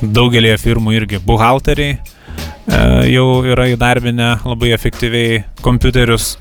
daugelį 0.01 0.55
firmų 0.61 0.95
irgi 0.95 1.19
buhalteriai 1.23 1.97
e, 1.97 2.79
jau 3.11 3.27
yra 3.45 3.67
įdarbinę 3.73 4.29
labai 4.45 4.71
efektyviai 4.75 5.43
kompiuterius. 5.65 6.35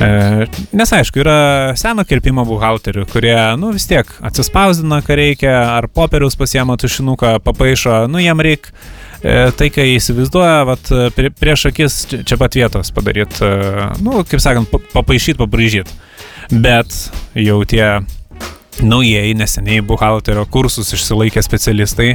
E, 0.00 0.48
nes 0.76 0.94
aišku, 0.96 1.20
yra 1.22 1.36
seno 1.78 2.06
kirpimo 2.08 2.46
buhalterių, 2.48 3.06
kurie, 3.12 3.36
nu 3.60 3.74
vis 3.76 3.86
tiek 3.90 4.10
atsispausdina, 4.26 5.02
ką 5.06 5.18
reikia, 5.20 5.54
ar 5.76 5.90
popieriaus 5.92 6.38
pasiema 6.40 6.78
tušinuką, 6.80 7.36
papaišo, 7.46 8.04
nu 8.10 8.22
jam 8.22 8.42
reikia 8.42 8.74
tai, 9.20 9.68
kai 9.74 9.86
įsivaizduoja, 9.96 10.62
vat, 10.68 10.92
prie, 11.16 11.32
prieš 11.36 11.66
akis 11.70 11.98
čia 12.10 12.38
pat 12.40 12.56
vietos 12.56 12.92
padaryti, 12.96 13.44
nu, 14.04 14.22
kaip 14.28 14.40
sakant, 14.42 14.72
papaišyti, 14.94 15.38
pabraižyti. 15.40 15.98
Bet 16.50 16.94
jau 17.38 17.60
tie 17.68 17.84
naujieji, 18.82 19.34
neseniai 19.38 19.82
buhalterio 19.86 20.46
kursus 20.50 20.92
išsilaikę 20.96 21.42
specialistai 21.42 22.14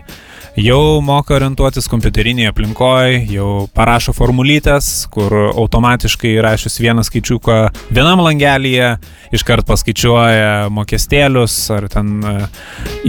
jau 0.60 1.02
moka 1.04 1.36
orientuotis 1.36 1.88
kompiuterinėje 1.92 2.52
aplinkoje, 2.52 3.20
jau 3.36 3.50
parašo 3.76 4.14
formulytės, 4.16 5.06
kur 5.12 5.34
automatiškai 5.52 6.36
rašius 6.44 6.80
vieną 6.80 7.04
skaičiuką 7.06 7.58
vienam 7.96 8.24
langelyje, 8.24 8.94
iškart 9.36 9.68
paskaičiuoja 9.68 10.70
mokestėlius 10.74 11.58
ar 11.76 11.90
ten 11.92 12.14
e, 12.24 12.36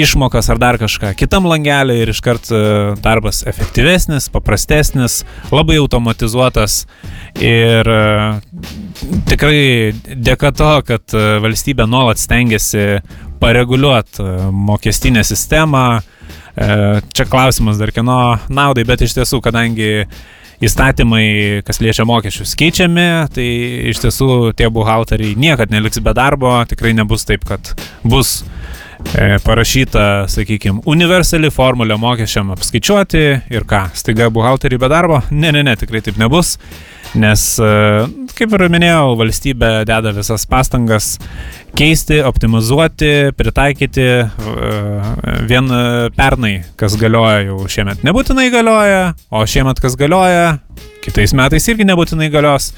išmokas 0.03 0.51
ar 0.53 0.61
dar 0.63 0.81
kažką 0.83 1.13
kitam 1.19 1.47
langelį 1.51 2.01
ir 2.03 2.13
iškart 2.15 2.51
e, 2.51 2.63
darbas 3.05 3.45
efektyvesnis, 3.47 4.29
paprastesnis, 4.35 5.23
labai 5.55 5.79
automatizuotas 5.83 6.85
ir 7.39 7.87
e, 7.87 8.03
tikrai 9.29 9.93
dėka 10.07 10.53
to, 10.57 10.73
kad 10.89 11.17
valstybė 11.45 11.87
nuolat 11.91 12.21
stengiasi 12.21 13.01
pareguliuoti 13.41 14.25
mokestinę 14.53 15.25
sistemą, 15.27 15.87
E, 16.57 17.01
čia 17.13 17.25
klausimas 17.29 17.77
dar 17.77 17.93
kieno 17.93 18.39
naudai, 18.49 18.87
bet 18.89 19.03
iš 19.05 19.13
tiesų, 19.19 19.43
kadangi 19.45 20.07
įstatymai, 20.65 21.27
kas 21.69 21.83
liečia 21.85 22.07
mokesčius, 22.09 22.55
keičiami, 22.57 23.09
tai 23.35 23.47
iš 23.93 24.01
tiesų 24.01 24.55
tie 24.57 24.71
buhalteriai 24.73 25.37
niekad 25.37 25.73
neliks 25.73 26.01
be 26.01 26.17
darbo, 26.17 26.57
tikrai 26.69 26.95
nebus 26.97 27.29
taip, 27.29 27.45
kad 27.45 27.75
bus 28.09 28.39
e, 29.13 29.37
parašyta, 29.45 30.25
sakykime, 30.33 30.81
universali 30.89 31.53
formulė 31.53 32.01
mokesčiam 32.01 32.55
apskaičiuoti 32.57 33.27
ir 33.53 33.69
ką, 33.69 33.91
staiga 33.93 34.33
buhalteriai 34.33 34.81
be 34.81 34.89
darbo? 34.89 35.21
Ne, 35.29 35.53
ne, 35.53 35.61
ne, 35.67 35.77
tikrai 35.77 36.01
taip 36.09 36.17
nebus. 36.23 36.57
Nes, 37.15 37.45
e, 37.63 37.71
kaip 38.37 38.57
ir 38.57 38.67
minėjau, 38.73 39.15
valstybė 39.21 39.71
deda 39.89 40.13
visas 40.17 40.47
pastangas 40.51 41.15
keisti, 41.77 42.19
optimizuoti, 42.27 43.33
pritaikyti. 43.39 44.09
E, 44.27 44.75
vien 45.47 45.71
pernai, 46.17 46.55
kas 46.81 46.99
galioja 47.01 47.47
jau 47.47 47.63
šiemet, 47.71 48.05
nebūtinai 48.07 48.51
galioja, 48.55 49.15
o 49.31 49.45
šiemet 49.47 49.81
kas 49.83 49.97
galioja, 50.01 50.59
kitais 51.07 51.37
metais 51.37 51.71
irgi 51.71 51.87
nebūtinai 51.89 52.31
galios. 52.35 52.73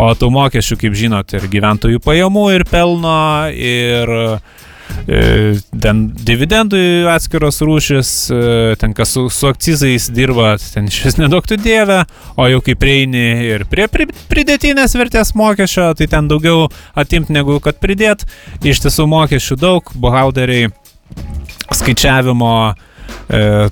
O 0.00 0.08
tų 0.16 0.32
mokesčių, 0.34 0.80
kaip 0.80 0.98
žinot, 0.98 1.36
ir 1.36 1.48
gyventojų 1.52 2.02
pajamų, 2.04 2.50
ir 2.56 2.68
pelno, 2.70 3.18
ir 3.52 4.14
uh, 4.14 4.38
E, 4.38 4.63
ten 5.04 6.04
dividendų 6.24 6.78
atskiros 7.12 7.60
rūšis, 7.64 8.12
e, 8.32 8.76
ten 8.80 8.94
kas 8.96 9.12
su, 9.16 9.26
su 9.32 9.50
akcizais 9.50 10.08
dirba, 10.14 10.54
ten 10.72 10.88
iš 10.88 11.02
vis 11.04 11.18
nedaugtų 11.20 11.58
dievę, 11.60 12.00
o 12.40 12.48
jau 12.48 12.62
kai 12.64 12.76
prieini 12.78 13.26
ir 13.50 13.66
prie 13.68 13.88
pridėtinės 13.90 14.96
vertės 14.96 15.34
mokesčio, 15.36 15.90
tai 15.98 16.08
ten 16.08 16.30
daugiau 16.30 16.70
atimti 16.96 17.36
negu 17.36 17.60
kad 17.64 17.80
pridėt. 17.82 18.24
Iš 18.64 18.86
tiesų 18.86 19.06
mokesčių 19.12 19.60
daug, 19.60 19.92
buhalteriai 20.00 20.72
skaičiavimo 21.74 22.54
E, 22.74 22.93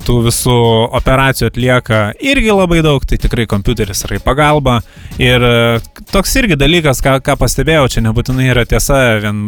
tų 0.07 0.17
visų 0.27 0.57
operacijų 0.97 1.51
atlieka 1.51 2.01
irgi 2.25 2.53
labai 2.55 2.81
daug, 2.85 3.05
tai 3.05 3.19
tikrai 3.21 3.45
kompiuteris 3.51 4.05
yra 4.07 4.17
į 4.19 4.23
pagalbą. 4.25 4.79
Ir 5.21 5.45
e, 5.45 5.81
toks 6.12 6.33
irgi 6.41 6.57
dalykas, 6.59 7.03
ką, 7.05 7.19
ką 7.25 7.37
pastebėjau, 7.41 7.89
čia 7.93 8.03
nebūtinai 8.07 8.49
yra 8.53 8.65
tiesa, 8.69 8.99
vien, 9.23 9.43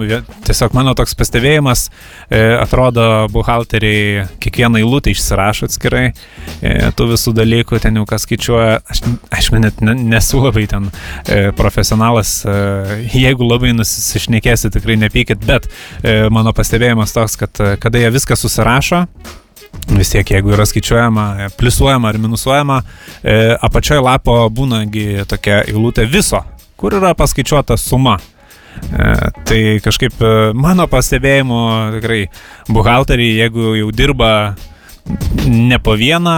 tiesiog 0.45 0.75
mano 0.77 0.95
toks 0.99 1.17
pastebėjimas, 1.19 1.87
e, 2.29 2.43
atrodo, 2.61 3.07
buhalteriai 3.33 4.27
kiekvieną 4.45 4.83
eilutę 4.83 5.15
išsirašo 5.15 5.71
atskirai, 5.71 6.05
tų 6.97 7.09
visų 7.15 7.33
dalykų 7.37 7.81
ten 7.83 7.97
jau 7.99 8.05
kas 8.09 8.27
skaičiuoja, 8.27 8.81
aš, 8.91 9.03
aišku, 9.35 9.61
net 9.63 9.81
nesu 9.85 10.43
labai 10.43 10.67
ten 10.71 10.91
profesionalas, 11.59 12.37
jeigu 13.15 13.49
labai 13.49 13.73
nusišnekėsi, 13.77 14.73
tikrai 14.75 14.99
nepykit, 15.01 15.45
bet 15.49 15.71
mano 16.35 16.53
pastebėjimas 16.57 17.15
toks, 17.17 17.39
kad 17.41 17.65
kada 17.81 18.03
jie 18.03 18.13
viską 18.15 18.39
susirašo, 18.39 19.05
vis 19.89 20.11
tiek 20.13 20.31
jeigu 20.31 20.55
yra 20.55 20.67
skaičiuojama, 20.67 21.51
pliusuojama 21.59 22.09
ar 22.09 22.19
minusuojama, 22.19 22.83
e, 23.23 23.57
apačioje 23.63 24.03
lapo 24.05 24.37
būnagi 24.51 25.25
tokia 25.29 25.63
eilutė 25.69 26.07
viso, 26.11 26.43
kur 26.81 26.97
yra 26.99 27.15
paskaičiuota 27.19 27.77
suma. 27.81 28.19
E, 28.19 29.09
tai 29.47 29.63
kažkaip 29.85 30.21
e, 30.21 30.37
mano 30.59 30.87
pastebėjimu 30.91 31.59
tikrai 31.99 32.23
buhalteriai, 32.69 33.41
jeigu 33.45 33.75
jau 33.79 33.91
dirba 33.95 34.31
ne 35.45 35.77
po 35.85 35.93
vieną, 36.01 36.37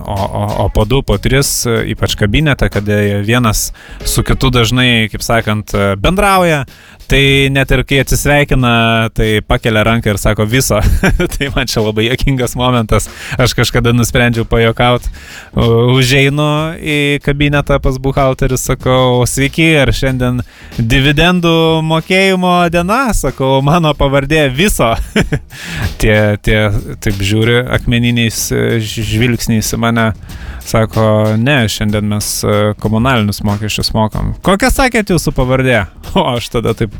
o, 0.00 0.14
o, 0.16 0.44
o 0.64 0.68
po 0.72 0.86
du, 0.88 1.02
po 1.04 1.18
tris, 1.20 1.66
ypač 1.68 2.14
kabinete, 2.16 2.70
kada 2.72 3.20
vienas 3.20 3.66
su 4.00 4.24
kitu 4.24 4.48
dažnai, 4.48 5.10
kaip 5.12 5.20
sakant, 5.26 5.74
bendrauja, 6.00 6.62
Tai 7.08 7.48
net 7.48 7.70
ir 7.72 7.80
kai 7.88 8.02
atsisveikina, 8.02 8.70
tai 9.16 9.40
pakelia 9.40 9.80
ranką 9.86 10.12
ir 10.12 10.18
sako 10.20 10.44
viso. 10.44 10.76
tai 11.34 11.48
man 11.54 11.64
čia 11.70 11.80
labai 11.80 12.04
jokingas 12.10 12.52
momentas. 12.58 13.06
Aš 13.40 13.54
kažkada 13.56 13.94
nusprendžiau 13.96 14.44
pajokauti. 14.48 15.08
Užeinu 15.96 16.48
į 16.76 16.98
kabinetą 17.24 17.78
pas 17.80 17.96
buhalterį, 18.04 18.58
sakau, 18.60 19.24
sveiki, 19.24 19.70
ar 19.80 19.94
šiandien 19.96 20.42
dividendų 20.76 21.80
mokėjimo 21.88 22.52
diena, 22.74 23.06
sakau, 23.16 23.62
mano 23.64 23.94
pavardė 23.96 24.44
viso. 24.52 24.90
tie, 26.04 26.36
tie, 26.44 26.60
taip 27.00 27.24
žiūri, 27.24 27.62
akmeniniais 27.78 28.50
žvilgsniais 28.84 29.72
į 29.72 29.80
mane. 29.80 30.10
Sako, 30.68 31.32
ne, 31.40 31.62
šiandien 31.72 32.04
mes 32.10 32.26
e, 32.44 32.56
komunalinius 32.82 33.40
mokesčius 33.46 33.88
mokam. 33.96 34.34
Kokią 34.44 34.68
sakėt 34.74 35.14
jūsų 35.14 35.32
pavardė? 35.32 35.86
O 36.18 36.24
aš 36.34 36.48
tada 36.52 36.72
taip 36.76 36.97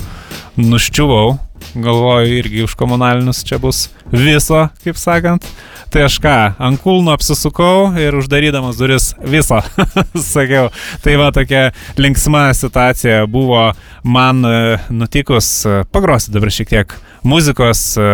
nuščiuvau, 0.58 1.36
galvoju, 1.78 2.38
irgi 2.40 2.64
už 2.66 2.74
komunalinius 2.78 3.44
čia 3.46 3.58
bus 3.62 3.88
viso, 4.12 4.66
kaip 4.84 4.98
sakant. 4.98 5.46
Tai 5.88 6.02
aš 6.04 6.18
ką, 6.20 6.34
ant 6.60 6.80
kulno 6.84 7.14
apsisukau 7.16 7.94
ir 7.96 8.16
uždarydamas 8.18 8.76
duris 8.80 9.14
viso, 9.24 9.62
sakiau. 10.34 10.68
Tai 11.04 11.16
va 11.20 11.30
tokia 11.32 11.70
linksma 11.96 12.50
situacija 12.56 13.24
buvo 13.30 13.70
man 14.04 14.44
e, 14.44 14.58
nutikus. 14.92 15.48
Pagrosiu 15.94 16.34
dabar 16.36 16.52
šiek 16.52 16.74
tiek 16.74 16.92
muzikos, 17.24 17.84
e, 17.96 18.10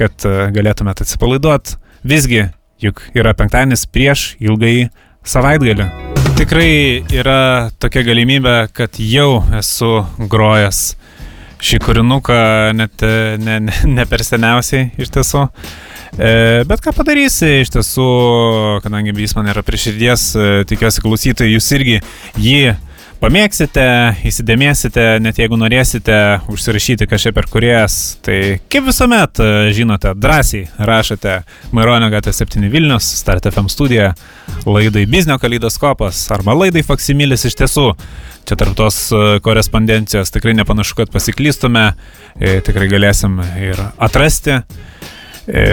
kad 0.00 0.26
galėtumėte 0.56 1.04
atsipalaiduoti. 1.04 1.76
Visgi 2.04 2.48
juk 2.82 3.04
yra 3.16 3.36
penktadienis 3.36 3.86
prieš 3.90 4.32
ilgai 4.42 4.88
savaitgalį. 5.24 6.03
Tikrai 6.34 7.04
yra 7.14 7.70
tokia 7.78 8.02
galimybė, 8.02 8.54
kad 8.74 8.96
jau 8.98 9.44
esu 9.54 9.90
grojęs 10.30 10.80
šį 11.64 11.78
kūrinuką 11.84 12.38
net 12.74 13.04
ne, 13.40 13.60
ne, 13.62 13.76
ne 13.86 14.06
per 14.10 14.24
seniausiai 14.26 14.88
iš 14.98 15.12
tiesų. 15.14 15.44
E, 16.18 16.32
bet 16.66 16.82
ką 16.82 16.92
padarysi, 16.94 17.60
iš 17.62 17.70
tiesų, 17.76 18.08
kadangi 18.82 19.14
jis 19.14 19.36
man 19.38 19.52
yra 19.54 19.62
prie 19.66 19.78
širdies, 19.80 20.26
e, 20.34 20.50
tikiuosi 20.70 21.04
klausytojai, 21.06 21.54
jūs 21.54 21.70
irgi 21.78 22.00
jį 22.42 22.74
pamėgsite, 23.20 23.84
įsidėmėsite, 24.28 25.04
net 25.22 25.38
jeigu 25.40 25.56
norėsite 25.60 26.16
užsirašyti 26.52 27.08
kažkaip 27.10 27.36
per 27.36 27.48
kuriejas, 27.50 27.96
tai 28.24 28.58
kaip 28.72 28.86
visuomet, 28.88 29.40
žinote, 29.74 30.12
drąsiai 30.18 30.68
rašote 30.78 31.40
Maironio 31.74 32.10
gatvė 32.12 32.34
7 32.36 32.70
Vilnius, 32.72 33.08
Start 33.20 33.48
FM 33.50 33.70
studija, 33.72 34.12
laidai 34.66 35.06
Biznio 35.10 35.38
kalydoskopas 35.42 36.22
arba 36.34 36.56
laidai 36.58 36.84
Faksimilis 36.86 37.46
iš 37.48 37.58
tiesų. 37.60 37.90
Čia 38.44 38.58
tarp 38.60 38.74
tos 38.76 38.98
e, 39.08 39.38
korespondencijos 39.40 40.32
tikrai 40.34 40.52
nepanašu, 40.58 40.98
kad 40.98 41.12
pasiklystume, 41.12 41.86
e, 42.36 42.58
tikrai 42.64 42.90
galėsim 42.92 43.38
ir 43.56 43.80
atrasti. 43.96 44.58
E, 45.48 45.64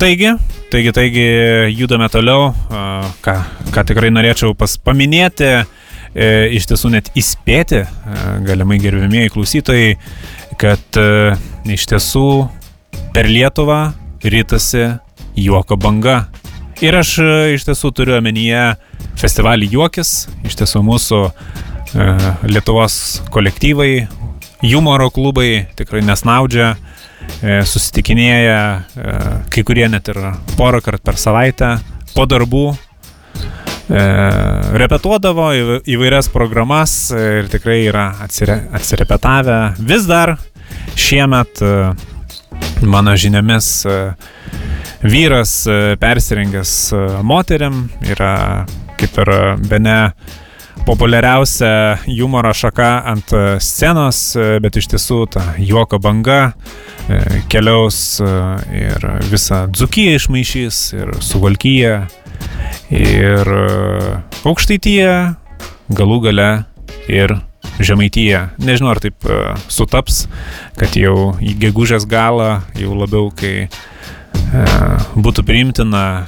taigi, 0.00 0.32
taigi, 0.72 0.94
taigi, 0.96 1.26
judame 1.76 2.08
toliau, 2.12 2.52
e, 2.52 2.84
ką, 3.24 3.36
ką 3.74 3.84
tikrai 3.92 4.12
norėčiau 4.16 4.56
pas, 4.56 4.78
paminėti 4.80 5.50
e, 6.16 6.48
iš 6.56 6.68
tiesų 6.70 6.90
net 6.96 7.10
įspėti, 7.18 7.82
e, 7.84 8.24
galimai 8.48 8.80
gerbėmėjai 8.80 9.32
klausytojai, 9.34 9.92
kad 10.60 11.00
e, 11.00 11.36
iš 11.76 11.86
tiesų 11.92 12.26
per 13.14 13.28
Lietuvą 13.28 13.80
rytasi 14.24 14.88
juoko 15.36 15.76
banga. 15.76 16.24
Ir 16.84 16.96
aš 16.96 17.18
e, 17.20 17.30
iš 17.56 17.68
tiesų 17.68 17.92
turiu 17.96 18.16
omenyje 18.18 18.64
festivalį 19.20 19.70
Juokis, 19.76 20.26
iš 20.44 20.56
tiesų 20.60 20.82
mūsų 20.84 21.20
e, 21.26 22.08
Lietuvos 22.48 23.22
kolektyvai, 23.32 24.06
humoro 24.64 25.10
klubai 25.12 25.66
tikrai 25.76 26.02
nesnaudžia, 26.04 26.74
e, 27.40 27.60
susitikinėja, 27.68 28.60
e, 28.96 29.18
kai 29.52 29.64
kurie 29.66 29.86
net 29.92 30.08
ir 30.12 30.20
porą 30.56 30.82
kartų 30.84 31.04
per 31.06 31.20
savaitę 31.20 31.76
po 32.14 32.26
darbų 32.28 32.66
repetuodavo 33.88 35.50
įvairias 35.86 36.28
programas 36.32 36.94
ir 37.14 37.46
tikrai 37.52 37.84
yra 37.86 38.08
atsire, 38.24 38.64
atsirepetavę. 38.74 39.76
Vis 39.78 40.08
dar 40.08 40.36
šiemet, 40.98 41.62
e, 41.62 42.86
mano 42.86 43.14
žiniomis, 43.16 43.68
e, 43.86 44.00
vyras 45.06 45.68
persirengęs 46.00 46.72
moteriam 47.22 47.86
yra 48.02 48.66
kaip 48.98 49.18
ir 49.22 49.30
bene 49.68 49.96
populiariausia 50.86 51.98
humoro 52.06 52.52
šaka 52.54 52.90
ant 53.12 53.34
scenos, 53.62 54.20
bet 54.62 54.78
iš 54.80 54.88
tiesų 54.94 55.18
ta 55.30 55.42
juoko 55.58 55.98
banga 56.02 56.54
keliaus 57.52 58.20
ir 58.74 59.08
visą 59.30 59.66
dzukiją 59.70 60.16
išmaišys, 60.18 60.80
ir 60.96 61.12
suvalkyje, 61.22 61.92
ir 62.92 63.50
aukštaityje, 64.46 65.12
galų 65.96 66.20
gale 66.28 66.48
ir 67.10 67.36
žemaityje. 67.78 68.42
Nežinau, 68.62 68.92
ar 68.94 69.02
taip 69.02 69.26
sutaps, 69.72 70.24
kad 70.78 70.96
jau 70.98 71.34
į 71.42 71.56
gegužės 71.66 72.06
galą, 72.08 72.62
jau 72.78 72.96
labiau, 72.96 73.28
kai 73.34 73.68
būtų 75.16 75.44
priimtina 75.46 76.26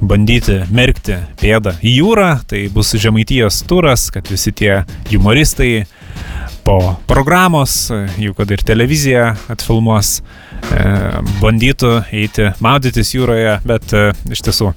bandyti 0.00 0.60
merkti 0.74 1.18
pėdą 1.40 1.76
į 1.84 1.96
jūrą, 2.00 2.30
tai 2.48 2.66
bus 2.72 2.94
žemaitijos 3.00 3.62
turas, 3.68 4.08
kad 4.14 4.28
visi 4.30 4.52
tie 4.56 4.82
humoristai 5.10 5.86
po 6.66 6.96
programos, 7.06 7.92
jau 8.18 8.34
kad 8.36 8.50
ir 8.50 8.64
televizija 8.66 9.28
atfilmuos, 9.52 10.20
bandytų 11.40 11.92
eiti 12.10 12.50
maudytis 12.64 13.14
jūroje, 13.14 13.58
bet 13.68 13.94
iš 14.34 14.42
tiesų 14.48 14.72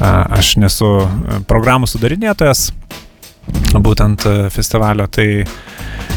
aš 0.00 0.54
nesu 0.62 0.92
programų 1.50 1.90
sudarinėtojas, 1.90 2.70
būtent 3.76 4.24
festivalio, 4.54 5.06
tai 5.12 5.28
E, 5.44 6.07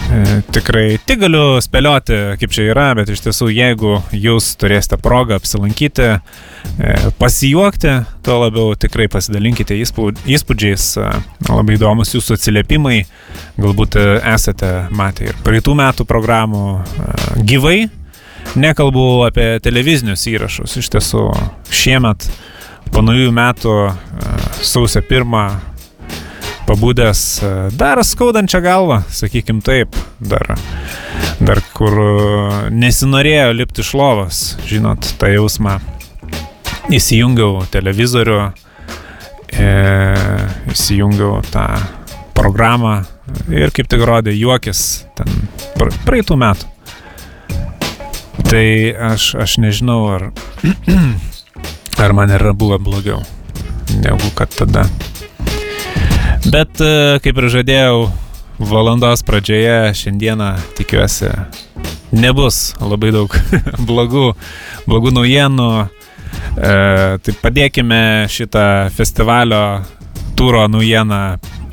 tikrai 0.51 0.97
tik 1.07 1.21
galiu 1.23 1.59
spėlioti, 1.63 2.17
kaip 2.41 2.53
čia 2.53 2.65
yra, 2.71 2.89
bet 2.97 3.09
iš 3.11 3.21
tiesų, 3.25 3.47
jeigu 3.53 3.93
jūs 4.15 4.51
turėsite 4.59 4.97
progą 5.01 5.37
apsilankyti, 5.39 6.07
e, 6.11 6.95
pasijuokti, 7.19 7.93
tuo 8.25 8.41
labiau 8.43 8.75
tikrai 8.79 9.07
pasidalinkite 9.11 9.77
įspūdžiais, 9.79 10.87
e, 10.99 11.07
labai 11.47 11.77
įdomus 11.77 12.13
jūsų 12.15 12.37
atsiliepimai, 12.37 12.99
galbūt 13.61 13.97
esate 14.33 14.73
matę 14.91 15.31
ir 15.31 15.41
praeitų 15.45 15.77
metų 15.79 16.07
programų 16.09 16.65
gyvai, 17.47 17.89
nekalbu 18.59 19.07
apie 19.29 19.49
televizinius 19.63 20.27
įrašus, 20.27 20.79
iš 20.81 20.91
tiesų 20.97 21.29
šiemet 21.71 22.27
po 22.91 23.03
naujųjų 23.05 23.35
metų 23.37 23.75
sausio 24.65 25.03
pirmą 25.07 25.47
pabūdęs 26.67 27.21
e, 27.43 27.51
dar 27.77 28.01
skaudančią 28.05 28.61
galvą, 28.63 29.01
sakykim 29.11 29.61
taip, 29.65 29.95
dar, 30.19 30.53
dar 31.41 31.61
kur 31.75 31.97
nesinorėjo 32.73 33.53
lipti 33.57 33.83
iš 33.85 33.93
lovos, 33.97 34.41
žinot, 34.69 35.13
tą 35.21 35.31
jausmą. 35.33 35.79
Įsijungiau 36.91 37.63
televizorių, 37.71 38.39
e, 39.53 39.71
įsijungiau 40.73 41.41
tą 41.53 41.65
programą 42.35 43.01
ir 43.53 43.71
kaip 43.75 43.89
tik 43.91 44.03
rodė 44.07 44.33
juokis 44.35 45.05
ten 45.17 45.29
praeitų 45.77 46.37
metų. 46.41 46.69
Tai 48.51 48.65
aš, 49.11 49.33
aš 49.39 49.59
nežinau, 49.63 49.99
ar, 50.11 50.27
ar 52.03 52.17
man 52.17 52.33
yra 52.35 52.55
buvę 52.57 52.81
blogiau 52.81 53.21
negu 54.01 54.31
kad 54.35 54.51
tada. 54.55 54.85
Bet 56.49 56.81
e, 56.81 57.19
kaip 57.21 57.37
ir 57.37 57.47
žadėjau, 57.53 57.97
valandos 58.57 59.21
pradžioje 59.25 59.93
šiandieną 59.97 60.49
tikiuosi 60.77 61.29
nebus 62.17 62.73
labai 62.81 63.11
daug 63.13 63.35
blogų, 63.87 64.31
blogų 64.89 65.13
naujienų. 65.19 65.69
E, 66.57 66.73
tai 67.21 67.35
padėkime 67.43 68.01
šitą 68.31 68.65
festivalio 68.95 69.63
turo 70.39 70.65
naujieną 70.71 71.21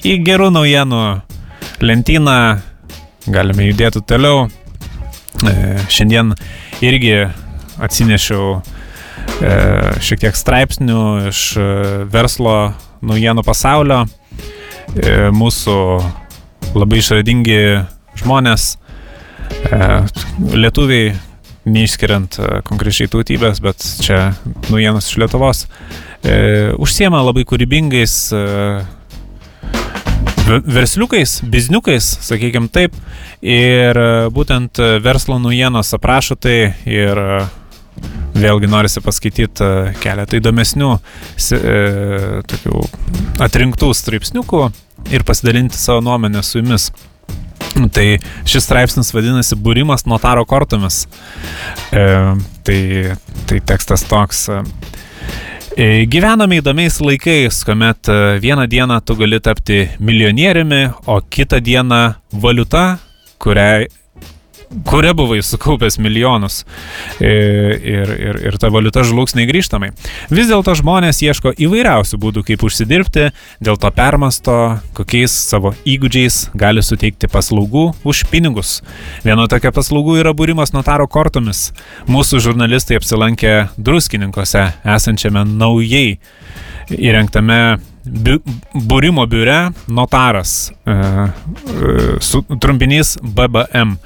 į 0.04 0.18
gerų 0.26 0.50
naujienų 0.54 1.02
lentyną. 1.80 2.38
Galime 3.28 3.68
judėti 3.68 4.02
toliau. 4.08 4.48
E, 5.46 5.78
šiandien 5.92 6.32
irgi 6.82 7.14
atsinešiau 7.78 8.58
e, 8.58 9.52
šiek 10.02 10.24
tiek 10.24 10.38
straipsnių 10.38 11.02
iš 11.30 11.42
e, 11.60 11.66
verslo 12.10 12.56
naujienų 13.06 13.44
pasaulio. 13.46 14.06
E, 14.96 15.28
mūsų 15.34 15.74
labai 16.78 17.00
išradingi 17.02 17.58
žmonės, 18.22 18.70
e, 19.68 19.80
lietuviai, 20.56 21.12
neišskiriant 21.68 22.38
e, 22.40 22.48
konkrečiai 22.64 23.10
tautybės, 23.12 23.60
bet 23.64 23.84
čia 24.00 24.32
naujienos 24.70 25.10
iš 25.10 25.18
Lietuvos, 25.20 25.66
užsiema 26.82 27.20
labai 27.22 27.44
kūrybingais 27.46 28.14
versliukais, 30.66 31.36
bizniukais, 31.46 32.08
sakykime 32.26 32.72
taip, 32.74 32.96
ir 33.44 34.00
būtent 34.34 34.80
verslo 35.04 35.38
naujienos 35.38 35.94
aprašo 35.94 36.34
tai 36.40 36.72
ir 36.90 37.22
vėlgi 38.38 38.70
norisi 38.70 39.02
paskaityti 39.04 39.64
e, 39.64 39.92
keletą 40.02 40.38
įdomesnių 40.38 40.90
e, 40.94 42.40
tokių 42.48 42.82
atrinktų 43.44 43.90
straipsniukų 43.96 44.64
ir 45.14 45.24
pasidalinti 45.26 45.78
savo 45.78 46.02
nuomonę 46.04 46.42
su 46.46 46.62
jumis. 46.62 46.90
Tai 47.94 48.06
šis 48.48 48.64
straipsnis 48.64 49.12
vadinasi 49.14 49.58
Būrimas 49.60 50.06
notaro 50.08 50.44
kortomis. 50.48 51.04
E, 51.92 52.06
tai, 52.66 52.80
tai 53.50 53.60
tekstas 53.66 54.06
toks. 54.08 54.46
E, 55.78 55.88
gyvename 56.10 56.58
įdomiais 56.62 56.98
laikais, 57.04 57.60
kuomet 57.66 58.10
vieną 58.42 58.66
dieną 58.70 58.98
tu 59.06 59.18
gali 59.18 59.38
tapti 59.42 59.84
milijonieriumi, 60.00 60.82
o 61.06 61.20
kitą 61.22 61.60
dieną 61.62 62.02
valiuta, 62.42 62.86
kuriai 63.38 63.86
kuria 64.84 65.14
buvai 65.16 65.40
sukaupęs 65.42 65.98
milijonus 65.98 66.64
e, 67.20 67.30
ir, 67.82 68.12
ir, 68.18 68.40
ir 68.50 68.58
ta 68.60 68.70
valiuta 68.72 69.02
žlugs 69.06 69.34
negrįžtamai. 69.38 69.90
Vis 70.32 70.50
dėlto 70.50 70.74
žmonės 70.78 71.22
ieško 71.24 71.54
įvairiausių 71.56 72.20
būdų, 72.20 72.44
kaip 72.48 72.64
užsidirbti, 72.68 73.28
dėl 73.64 73.80
to 73.80 73.90
permasto, 73.94 74.56
kokiais 74.96 75.32
savo 75.32 75.74
įgūdžiais 75.88 76.40
gali 76.58 76.84
suteikti 76.84 77.30
paslaugų 77.32 77.88
už 78.08 78.24
pinigus. 78.32 78.78
Viena 79.24 79.48
tokia 79.50 79.72
paslaugų 79.74 80.18
yra 80.22 80.34
būrimas 80.36 80.74
notaro 80.76 81.08
kortomis. 81.08 81.70
Mūsų 82.10 82.42
žurnalistai 82.44 83.00
apsilankė 83.00 83.54
druskininkose 83.76 84.68
esančiame 84.96 85.46
naujai 85.48 86.18
įrengtame 86.94 87.78
bi, 88.08 88.38
būrimo 88.74 89.24
biure 89.30 89.70
notaras, 89.86 90.70
e, 90.86 90.92
e, 90.92 91.96
su 92.24 92.42
trumpinys 92.60 93.16
BBM. 93.22 93.96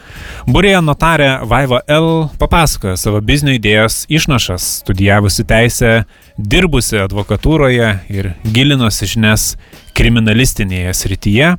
Būrėje 0.51 0.81
notarė 0.85 1.31
Vaiva 1.49 1.83
L. 1.87 2.29
papasakoja 2.41 2.97
savo 3.01 3.21
biznio 3.25 3.55
idėjos 3.57 4.03
išnašas, 4.13 4.69
studijavusi 4.83 5.47
teisę, 5.49 5.93
dirbusi 6.37 7.01
advokatūroje 7.03 7.93
ir 8.13 8.33
gilinosi 8.45 9.09
žinias 9.15 9.53
kriminalistinėje 9.97 10.95
srityje. 10.97 11.55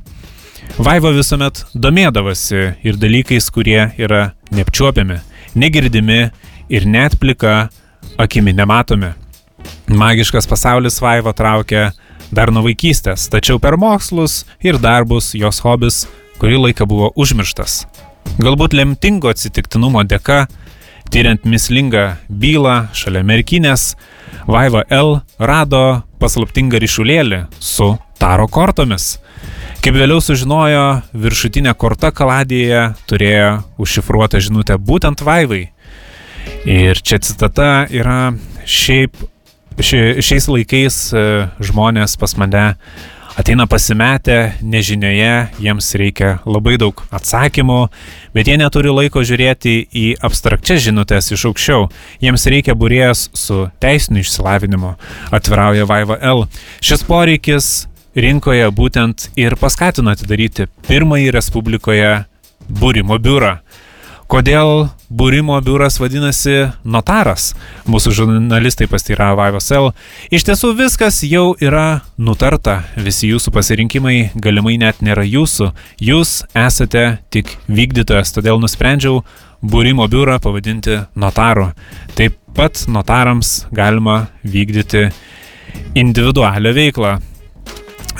Vaiva 0.78 1.12
visuomet 1.14 1.60
domėdavosi 1.74 2.62
ir 2.82 2.96
dalykais, 2.98 3.50
kurie 3.52 3.90
yra 4.00 4.32
neapčiuopiami, 4.54 5.20
negirdimi 5.54 6.22
ir 6.72 6.86
net 6.88 7.18
plika 7.20 7.68
akimi 8.18 8.54
nematomi. 8.56 9.12
Magiškas 9.88 10.48
pasaulis 10.48 11.00
Vaiva 11.02 11.32
traukia 11.36 11.92
dar 12.34 12.52
nuo 12.52 12.64
vaikystės, 12.66 13.28
tačiau 13.32 13.60
per 13.62 13.78
mokslus 13.80 14.42
ir 14.64 14.80
darbus 14.82 15.32
jos 15.38 15.62
hobis 15.64 16.04
kurį 16.40 16.60
laiką 16.68 16.86
buvo 16.88 17.10
užmirštas. 17.16 17.84
Galbūt 18.42 18.74
lemtingo 18.76 19.30
atsitiktinumo 19.30 20.02
dėka, 20.08 20.44
tyriant 21.12 21.44
mislingą 21.48 22.14
bylą 22.28 22.88
šalia 22.96 23.22
merkinės, 23.26 23.94
Vaiva 24.44 24.82
L. 24.92 25.20
rado 25.38 26.02
paslaptingą 26.20 26.80
ryšulėlį 26.82 27.44
su 27.62 27.94
taro 28.20 28.48
kortomis. 28.50 29.14
Kaip 29.84 29.96
vėliau 29.96 30.20
sužinojo, 30.24 30.84
viršutinė 31.16 31.72
korta 31.80 32.10
kaladėje 32.12 32.90
turėjo 33.08 33.50
užšifruotą 33.80 34.40
žinutę 34.44 34.76
būtent 34.80 35.24
Vaivai. 35.24 35.68
Ir 36.68 37.00
čia 37.00 37.20
citata 37.24 37.86
yra 37.92 38.34
šiaip 38.68 39.16
ši, 39.78 40.22
šiais 40.22 40.48
laikais 40.50 40.96
e, 41.14 41.26
žmonės 41.62 42.18
pas 42.20 42.36
mane 42.40 42.64
ateina 43.34 43.66
pasimetę, 43.66 44.52
nežinioje, 44.62 45.48
jiems 45.58 45.88
reikia 45.98 46.36
labai 46.46 46.76
daug 46.78 47.00
atsakymų, 47.14 47.80
bet 48.34 48.50
jie 48.50 48.58
neturi 48.60 48.92
laiko 48.94 49.24
žiūrėti 49.26 49.74
į 49.90 50.04
abstrakčias 50.24 50.84
žinutės 50.86 51.32
iš 51.34 51.48
aukščiau. 51.50 51.88
Jiems 52.22 52.46
reikia 52.50 52.76
burės 52.78 53.26
su 53.34 53.64
teisiniu 53.82 54.22
išsilavinimu, 54.22 54.94
atvirauja 55.34 55.88
Vaiva 55.90 56.20
L. 56.22 56.46
Šis 56.84 57.02
poreikis 57.08 57.72
rinkoje 58.14 58.70
būtent 58.70 59.28
ir 59.40 59.58
paskatino 59.58 60.14
atidaryti 60.14 60.68
pirmąjį 60.86 61.34
Respublikoje 61.34 62.12
būrimo 62.70 63.18
biurą. 63.18 63.56
Kodėl 64.30 64.88
būrimo 65.14 65.56
biuras 65.64 65.98
vadinasi 66.02 66.70
notaras. 66.84 67.52
Mūsų 67.90 68.12
žurnalistai 68.18 68.88
pasteiravo 68.90 69.38
Vaivos 69.40 69.70
L. 69.74 69.92
Iš 70.34 70.46
tiesų 70.48 70.72
viskas 70.78 71.22
jau 71.26 71.54
yra 71.62 72.02
nutarta. 72.18 72.80
Visi 72.96 73.30
jūsų 73.30 73.54
pasirinkimai 73.54 74.18
galimai 74.34 74.76
net 74.82 75.02
nėra 75.04 75.26
jūsų. 75.26 75.70
Jūs 76.02 76.36
esate 76.66 77.04
tik 77.34 77.56
vykdytojas, 77.68 78.34
todėl 78.34 78.62
nusprendžiau 78.62 79.22
būrimo 79.62 80.08
biurą 80.10 80.40
pavadinti 80.42 81.02
notaru. 81.16 81.70
Taip 82.18 82.40
pat 82.54 82.86
notarams 82.88 83.64
galima 83.74 84.26
vykdyti 84.44 85.08
individualią 85.98 86.74
veiklą. 86.74 87.14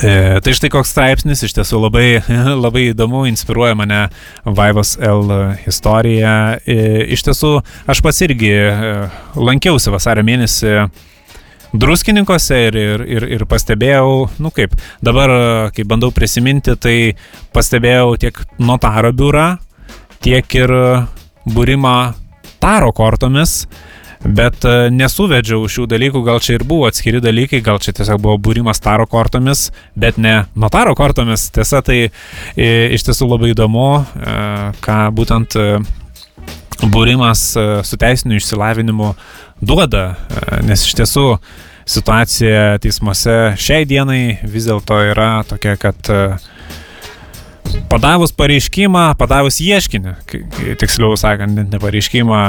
E, 0.02 0.40
tai 0.42 0.52
štai 0.56 0.72
koks 0.74 0.90
straipsnis, 0.90 1.44
iš 1.46 1.52
tiesų 1.54 1.78
labai, 1.84 2.08
labai 2.64 2.88
įdomu, 2.90 3.24
inspiruoja 3.30 3.76
mane 3.78 4.00
Vaivos 4.42 4.96
L 4.98 5.38
istorija. 5.70 6.58
E, 6.66 7.04
iš 7.14 7.22
tiesų, 7.28 7.52
aš 7.86 8.02
pats 8.02 8.18
irgi 8.26 8.50
e, 8.50 8.94
lankiausi 9.38 9.94
vasario 9.94 10.24
mėnesį 10.26 10.74
druskininkose 11.74 12.58
ir, 12.68 12.78
ir, 12.78 13.06
ir, 13.16 13.28
ir 13.38 13.46
pastebėjau, 13.50 14.28
nu 14.42 14.50
kaip, 14.54 14.74
dabar, 15.02 15.30
kai 15.74 15.86
bandau 15.86 16.10
prisiminti, 16.14 16.74
tai 16.78 16.98
pastebėjau 17.54 18.14
tiek 18.22 18.38
notaro 18.62 19.10
biurą, 19.14 19.48
tiek 20.22 20.58
ir 20.58 20.74
būrimą 21.50 21.96
taro 22.62 22.90
kortomis. 22.94 23.64
Bet 24.24 24.64
e, 24.64 24.88
nesuvedžiau 24.94 25.66
šių 25.68 25.84
dalykų, 25.90 26.22
gal 26.24 26.40
čia 26.42 26.56
ir 26.56 26.64
buvo 26.68 26.88
atskiri 26.88 27.20
dalykai, 27.20 27.60
gal 27.64 27.80
čia 27.82 27.92
tiesiog 27.96 28.22
buvo 28.24 28.38
būrimas 28.40 28.80
taro 28.80 29.04
kortomis, 29.10 29.68
bet 30.00 30.16
ne 30.16 30.46
notaro 30.56 30.94
kortomis. 30.96 31.50
Tiesa, 31.52 31.82
tai 31.84 31.98
e, 32.08 32.70
iš 32.96 33.04
tiesų 33.04 33.28
labai 33.28 33.52
įdomu, 33.52 33.88
e, 34.00 34.38
ką 34.84 34.98
būtent 35.16 35.58
būrimas 36.94 37.42
su 37.86 37.96
teisiniu 38.00 38.36
išsilavinimu 38.40 39.12
duoda, 39.64 40.16
nes 40.66 40.82
iš 40.84 40.96
tiesų 40.98 41.28
situacija 41.88 42.80
teismuose 42.82 43.54
šiai 43.60 43.86
dienai 43.88 44.40
vis 44.42 44.66
dėlto 44.68 44.98
yra 45.12 45.30
tokia, 45.48 45.76
kad 45.80 46.10
Padavus 47.94 48.32
pareiškimą, 48.34 49.12
padavus 49.14 49.60
ieškinį, 49.62 50.12
tiksliau 50.80 51.14
sakant, 51.14 51.54
ne 51.70 51.78
pareiškimą, 51.78 52.40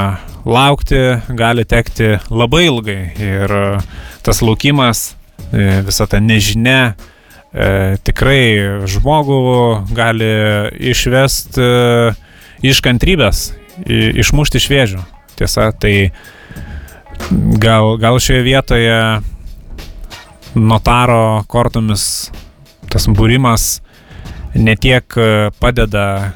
laukti 0.42 0.98
gali 1.38 1.62
tekti 1.62 2.16
labai 2.34 2.64
ilgai. 2.66 2.96
Ir 3.22 3.54
e, 3.54 3.60
tas 4.26 4.42
laukimas, 4.42 5.04
e, 5.52 5.84
visa 5.86 6.08
ta 6.10 6.18
nežinia, 6.18 6.96
e, 7.54 7.68
tikrai 8.02 8.40
žmogų 8.90 9.38
gali 9.94 10.32
išvesti 10.90 11.70
iš 12.66 12.82
kantrybės, 12.82 13.46
išmušti 13.86 14.58
iš 14.58 14.68
vėžių. 14.74 15.06
Tiesa, 15.38 15.70
tai 15.78 16.10
gal, 17.62 17.94
gal 18.02 18.18
šioje 18.18 18.42
vietoje 18.50 19.00
notaro 20.58 21.44
kortomis 21.46 22.32
tas 22.90 23.06
būrimas 23.06 23.76
ne 24.56 24.76
tiek 24.76 25.16
e, 25.16 25.50
padeda 25.60 26.32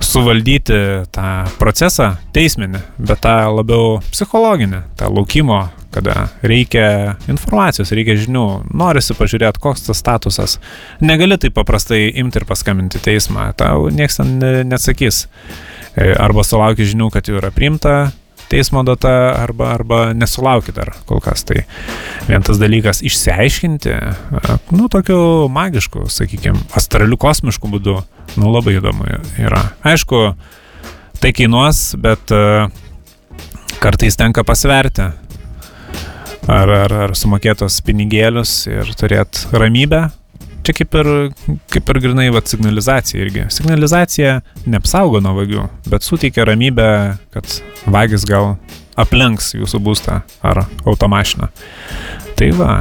suvaldyti 0.00 0.78
tą 1.14 1.26
procesą 1.60 2.14
teisminį, 2.34 2.80
bet 2.98 3.20
tą 3.24 3.34
labiau 3.52 3.98
psichologinį, 4.10 4.80
tą 4.98 5.10
laukimo, 5.12 5.60
kada 5.94 6.28
reikia 6.46 7.16
informacijos, 7.30 7.92
reikia 7.94 8.16
žinių, 8.18 8.44
norisi 8.78 9.14
pažiūrėti, 9.18 9.62
koks 9.62 9.88
tas 9.88 10.00
statusas. 10.00 10.56
Negali 11.02 11.38
taip 11.40 11.54
paprastai 11.58 12.08
imti 12.22 12.40
ir 12.40 12.46
paskambinti 12.48 13.02
teismą, 13.02 13.50
tau 13.58 13.90
niekas 13.92 14.22
ten 14.22 14.38
neatsakys. 14.70 15.26
E, 15.98 16.12
arba 16.14 16.46
sulauki 16.46 16.86
žinių, 16.86 17.10
kad 17.14 17.28
jau 17.28 17.38
yra 17.40 17.50
priimta 17.54 17.94
teismo 18.50 18.82
data 18.86 19.12
arba, 19.38 19.70
arba 19.76 20.00
nesulauki 20.16 20.74
dar 20.76 20.92
kol 21.08 21.22
kas. 21.24 21.44
Tai 21.48 21.62
vien 22.28 22.44
tas 22.46 22.60
dalykas 22.60 23.02
išsiaiškinti, 23.06 23.94
nu, 24.76 24.88
tokiu 24.92 25.48
magišku, 25.52 26.06
sakykime, 26.12 26.58
astraliu 26.76 27.18
kosmišku 27.20 27.70
būdu, 27.70 27.96
nu, 28.36 28.52
labai 28.52 28.76
įdomu 28.78 29.08
yra. 29.40 29.62
Aišku, 29.86 30.22
tai 31.22 31.34
kainuos, 31.36 31.90
bet 32.00 32.34
kartais 33.80 34.18
tenka 34.18 34.44
pasverti. 34.46 35.10
Ar, 36.50 36.70
ar, 36.72 36.92
ar 37.04 37.12
sumokėtos 37.14 37.76
pinigėlius 37.86 38.64
ir 38.66 38.88
turėti 38.98 39.44
ramybę, 39.54 40.08
čia 40.66 40.74
kaip 40.76 40.96
ir, 41.00 41.10
kaip 41.72 41.90
ir 41.92 42.00
grinai 42.04 42.28
vat, 42.34 42.50
signalizacija 42.50 43.24
irgi. 43.24 43.46
Signalizacija 43.54 44.40
neapsaugo 44.70 45.22
nuo 45.24 45.34
vagių, 45.38 45.66
bet 45.90 46.06
suteikia 46.06 46.46
ramybę, 46.48 46.90
kad 47.34 47.60
vagis 47.90 48.26
gal 48.28 48.54
aplenks 49.00 49.54
jūsų 49.56 49.80
būstą 49.84 50.20
ar 50.46 50.64
automašiną. 50.84 51.50
Tai 52.38 52.50
va, 52.58 52.72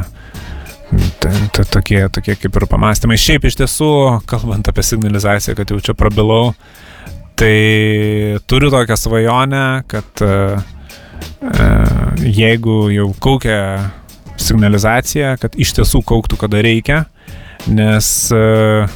tokie, 1.72 2.02
tokie 2.13 2.36
kaip 2.39 2.60
ir 2.60 2.68
pamastymai. 2.70 3.20
Šiaip 3.20 3.48
iš 3.50 3.60
tiesų, 3.62 3.92
kalbant 4.30 4.68
apie 4.72 4.86
signalizaciją, 4.86 5.56
kad 5.60 5.72
jau 5.72 5.80
čia 5.84 5.96
prabilau, 5.98 6.54
tai 7.39 7.56
turiu 8.50 8.72
tokią 8.74 8.98
svajonę, 9.00 9.63
kad 9.88 10.26
uh, 10.26 10.60
jeigu 12.20 12.89
jau 12.92 13.13
kaukia 13.22 13.62
signalizacija, 14.39 15.36
kad 15.39 15.56
iš 15.60 15.76
tiesų 15.78 16.02
kauktų, 16.08 16.39
kada 16.39 16.62
reikia, 16.63 17.04
Nes 17.67 18.08
e, 18.32 18.43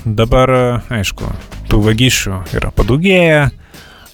dabar, 0.05 0.53
aišku, 0.93 1.27
tų 1.71 1.81
vagysčių 1.83 2.39
yra 2.55 2.71
padaugėję, 2.75 3.49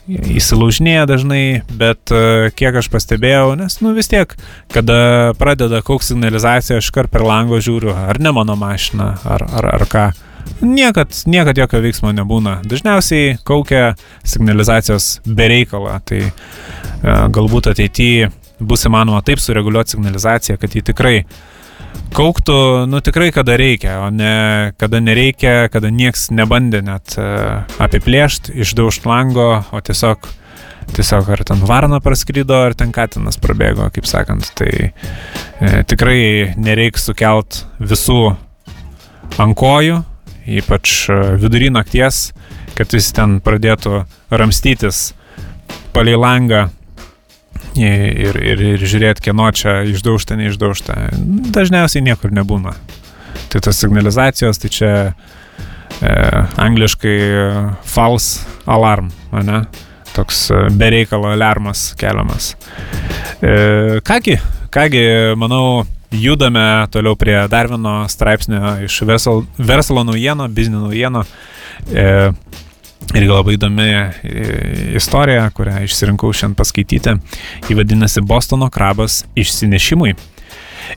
įsilaužinėja 0.09 1.05
dažnai, 1.09 1.43
bet 1.69 2.11
e, 2.13 2.49
kiek 2.57 2.79
aš 2.81 2.89
pastebėjau, 2.89 3.53
nes, 3.59 3.77
nu 3.83 3.93
vis 3.97 4.09
tiek, 4.09 4.33
kada 4.73 5.35
pradeda 5.39 5.83
koks 5.85 6.09
signalizacija, 6.13 6.79
aš 6.81 6.89
kar 6.95 7.09
per 7.11 7.25
lango 7.27 7.59
žiūriu, 7.61 7.93
ar 7.93 8.19
ne 8.21 8.33
mano 8.35 8.57
mašina, 8.59 9.13
ar, 9.23 9.45
ar, 9.45 9.69
ar 9.77 9.85
ką. 9.89 10.07
Niekad, 10.65 11.13
niekad 11.29 11.59
jokio 11.61 11.81
veiksmo 11.83 12.11
nebūna. 12.15 12.59
Dažniausiai 12.67 13.37
kaukia 13.45 13.93
signalizacijos 14.27 15.19
bereikalą, 15.27 15.99
tai 16.09 16.23
e, 16.25 16.31
galbūt 17.05 17.69
ateityje 17.75 18.31
bus 18.59 18.83
įmanoma 18.89 19.21
taip 19.23 19.39
sureguliuoti 19.39 19.95
signalizaciją, 19.95 20.57
kad 20.59 20.73
ji 20.75 20.83
tikrai 20.89 21.21
kauktų, 22.15 22.57
nu 22.89 22.99
tikrai 23.05 23.29
kada 23.35 23.55
reikia, 23.59 23.99
o 24.05 24.09
ne 24.13 24.73
kada 24.81 24.99
nereikia, 25.03 25.69
kada 25.71 25.91
nieks 25.93 26.29
nebandė 26.35 26.81
net 26.85 27.15
uh, 27.19 27.63
apiplėšti, 27.81 28.57
išdaužt 28.63 29.07
lango, 29.09 29.61
o 29.71 29.81
tiesiog, 29.85 30.27
tiesiog 30.95 31.29
ar 31.35 31.43
ten 31.47 31.61
varna 31.69 32.01
praskrydo, 32.03 32.57
ar 32.69 32.75
ten 32.77 32.93
katinas 32.95 33.39
prabėgo, 33.41 33.87
kaip 33.93 34.09
sakant. 34.09 34.49
Tai 34.57 34.71
e, 34.89 34.91
tikrai 35.89 36.55
nereiks 36.57 37.05
sukelt 37.09 37.63
visų 37.77 38.33
ant 39.39 39.57
kojų, 39.59 40.01
ypač 40.59 40.95
e, 41.13 41.19
vidury 41.41 41.69
nakties, 41.73 42.31
kad 42.77 42.95
visi 42.95 43.13
ten 43.15 43.37
pradėtų 43.45 44.03
ramstytis 44.33 45.11
palei 45.93 46.17
langą 46.17 46.69
ir, 47.87 48.39
ir, 48.43 48.63
ir 48.75 48.83
žiūrėti, 48.83 49.23
kieno 49.29 49.49
čia 49.55 49.79
išdaužta, 49.89 50.37
neišdaužta. 50.39 50.97
Dažniausiai 51.55 52.03
niekur 52.05 52.33
nebūna. 52.35 52.75
Tai 53.49 53.61
tos 53.65 53.79
signalizacijos, 53.81 54.59
tai 54.61 54.71
čia 54.73 54.91
e, 55.05 55.13
angliškai 56.61 57.19
false 57.87 58.45
alarm, 58.69 59.11
ne? 59.33 59.63
Toks 60.15 60.49
e, 60.51 60.63
bereikalo 60.77 61.31
alarmas 61.33 61.93
keliamas. 61.99 62.53
E, 63.41 64.01
kągi, 64.05 64.37
kągi, 64.73 65.05
manau, 65.39 65.85
judame 66.11 66.87
toliau 66.91 67.15
prie 67.15 67.37
dar 67.49 67.69
vieno 67.69 68.03
straipsnio 68.09 68.77
iš 68.85 69.01
verslo 69.57 70.03
naujieno, 70.03 70.47
biznio 70.47 70.85
naujieno. 70.85 71.25
E, 71.93 72.31
Irgi 73.09 73.29
labai 73.31 73.55
įdomi 73.57 73.87
e, 73.89 74.07
istorija, 74.99 75.47
kurią 75.55 75.79
išsirinkau 75.87 76.29
šiandien 76.35 76.57
paskaityti. 76.59 77.15
Ji 77.69 77.77
vadinasi 77.79 78.21
Bostono 78.21 78.69
krabas 78.73 79.23
išsinešimui. 79.39 80.13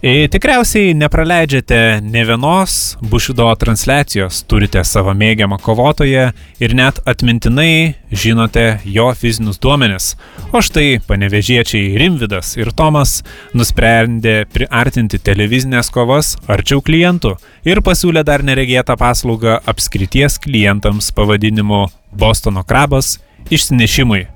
E, 0.00 0.28
tikriausiai 0.28 0.94
nepraleidžiate 0.96 2.00
ne 2.02 2.24
vienos 2.24 2.96
Bushido 3.10 3.48
transliacijos, 3.60 4.40
turite 4.48 4.80
savo 4.88 5.12
mėgiamą 5.12 5.58
kovotoją 5.60 6.30
ir 6.62 6.74
net 6.78 7.00
atmintinai 7.08 7.94
žinote 8.08 8.64
jo 8.88 9.10
fizinius 9.18 9.60
duomenis. 9.60 10.12
O 10.52 10.62
štai 10.64 11.02
panevežiečiai 11.08 11.96
Rimvidas 12.00 12.54
ir 12.56 12.72
Tomas 12.76 13.20
nusprendė 13.52 14.42
priartinti 14.52 15.20
televizinės 15.20 15.92
kovas 15.92 16.36
arčiau 16.48 16.80
klientų 16.84 17.36
ir 17.68 17.84
pasiūlė 17.84 18.24
dar 18.24 18.44
neregėtą 18.46 18.96
paslaugą 19.00 19.60
apskrities 19.68 20.40
klientams 20.40 21.12
pavadinimu 21.12 21.88
Bostono 22.12 22.64
krabas 22.64 23.18
išsinešimui. 23.50 24.31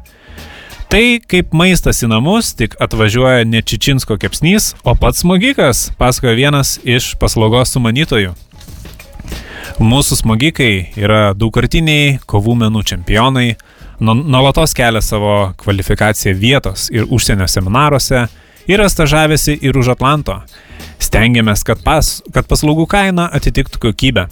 Tai 0.87 1.18
kaip 1.27 1.51
maistas 1.57 1.99
į 2.05 2.09
namus, 2.12 2.53
tik 2.55 2.77
atvažiuoja 2.83 3.46
ne 3.49 3.59
Čičinsko 3.59 4.14
kepsnys, 4.22 4.70
o 4.87 4.94
pats 4.94 5.25
smogikas, 5.25 5.88
pasakoja 5.99 6.37
vienas 6.38 6.77
iš 6.87 7.16
paslaugos 7.18 7.75
sumanytojų. 7.75 8.37
Mūsų 9.83 10.20
smogikai 10.20 10.70
yra 10.94 11.35
daugkartiniai 11.35 12.20
kovų 12.31 12.55
menų 12.62 12.85
čempionai, 12.87 13.57
nuolatos 13.99 14.77
kelia 14.79 15.03
savo 15.03 15.35
kvalifikaciją 15.59 16.37
vietos 16.38 16.87
ir 16.94 17.11
užsienio 17.11 17.51
seminaruose, 17.51 18.29
yra 18.70 18.87
stažavėsi 18.87 19.59
ir 19.66 19.77
už 19.77 19.96
Atlanto. 19.96 20.38
Stengiamės, 21.03 21.66
kad, 21.66 21.83
pas, 21.83 22.20
kad 22.33 22.46
paslaugų 22.46 22.87
kaina 22.94 23.27
atitiktų 23.35 23.83
kokybę. 23.88 24.29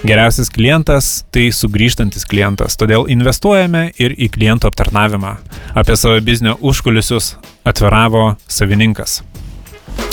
Geriausias 0.00 0.48
klientas- 0.48 1.06
tai 1.32 1.50
sugrįžtantis 1.52 2.24
klientas, 2.24 2.72
todėl 2.80 3.04
investuojame 3.12 3.90
ir 4.00 4.14
į 4.16 4.30
klientų 4.32 4.70
aptarnavimą. 4.70 5.34
Apie 5.76 5.96
savo 5.96 6.20
biznio 6.24 6.56
užkulisius 6.56 7.34
atviravo 7.68 8.36
savininkas. 8.48 9.20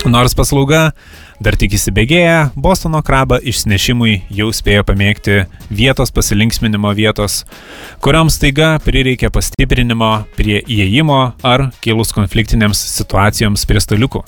Nors 0.05 0.35
paslauga 0.35 0.91
Dar 1.37 1.53
tik 1.53 1.75
įsibėgėję, 1.77 2.37
Bostono 2.57 2.97
krabą 3.05 3.37
išsinešimui 3.45 4.13
jau 4.33 4.47
spėjo 4.57 4.81
pamėgti 4.87 5.43
vietos 5.69 6.09
pasilinksminimo 6.09 6.89
vietos, 6.97 7.43
kuriams 8.01 8.39
taiga 8.41 8.71
prireikė 8.81 9.29
pastiprinimo 9.35 10.09
prie 10.33 10.63
įėjimo 10.65 11.19
ar 11.45 11.67
kilus 11.85 12.15
konfliktinėms 12.17 12.81
situacijoms 12.95 13.67
prie 13.69 13.83
staliukų. 13.85 14.23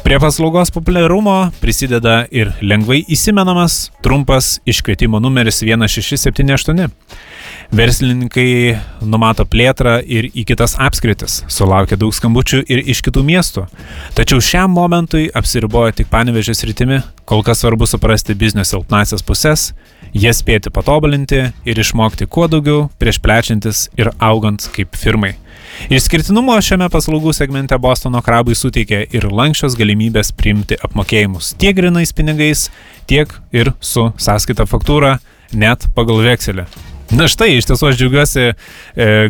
Prie 0.00 0.16
paslaugos 0.22 0.72
populiarumo 0.72 1.36
prisideda 1.60 2.22
ir 2.32 2.54
lengvai 2.64 3.02
įsimenamas 3.04 3.90
trumpas 4.00 4.54
iškvietimo 4.64 5.20
numeris 5.20 5.60
1678. 5.60 6.88
Verslininkai 7.70 8.78
numato 9.06 9.44
plėtrą 9.46 10.00
ir 10.02 10.26
į 10.34 10.44
kitas 10.48 10.74
apskritis, 10.82 11.40
sulaukia 11.50 11.98
daug 12.00 12.14
skambučių 12.14 12.64
ir 12.66 12.82
iš 12.90 13.02
kitų 13.06 13.22
miestų. 13.26 13.66
Tačiau 14.18 14.42
šiam 14.42 14.74
momentui 14.74 15.28
apsiribojo 15.38 15.92
tik 16.00 16.10
panevežės 16.10 16.64
rytimi, 16.66 16.98
kol 17.24 17.44
kas 17.46 17.62
svarbu 17.62 17.86
suprasti 17.86 18.34
biznio 18.34 18.64
silpnasias 18.66 19.22
pusės, 19.22 19.70
jas 20.12 20.42
spėti 20.42 20.72
patobulinti 20.74 21.44
ir 21.64 21.78
išmokti 21.84 22.26
kuo 22.26 22.48
daugiau 22.50 22.88
prieš 22.98 23.20
plečiantis 23.22 23.86
ir 24.00 24.10
augant 24.18 24.66
kaip 24.74 24.98
firmai. 24.98 25.36
Išskirtinumo 25.94 26.56
šiame 26.64 26.90
paslaugų 26.92 27.32
segmente 27.36 27.78
Bostono 27.80 28.20
krabai 28.24 28.56
suteikia 28.58 29.04
ir 29.14 29.30
lankščios 29.30 29.78
galimybės 29.78 30.34
priimti 30.36 30.78
apmokėjimus 30.82 31.54
tiek 31.60 31.78
grinais 31.78 32.12
pinigais, 32.12 32.68
tiek 33.06 33.32
ir 33.54 33.72
su 33.80 34.10
sąskaita 34.18 34.66
faktūra, 34.68 35.18
net 35.54 35.88
pagal 35.96 36.24
vekselį. 36.26 36.66
Na 37.10 37.26
štai, 37.26 37.56
iš 37.58 37.66
tiesų 37.66 37.88
aš 37.88 37.96
džiaugiuosi 37.98 38.42
e, 38.46 38.52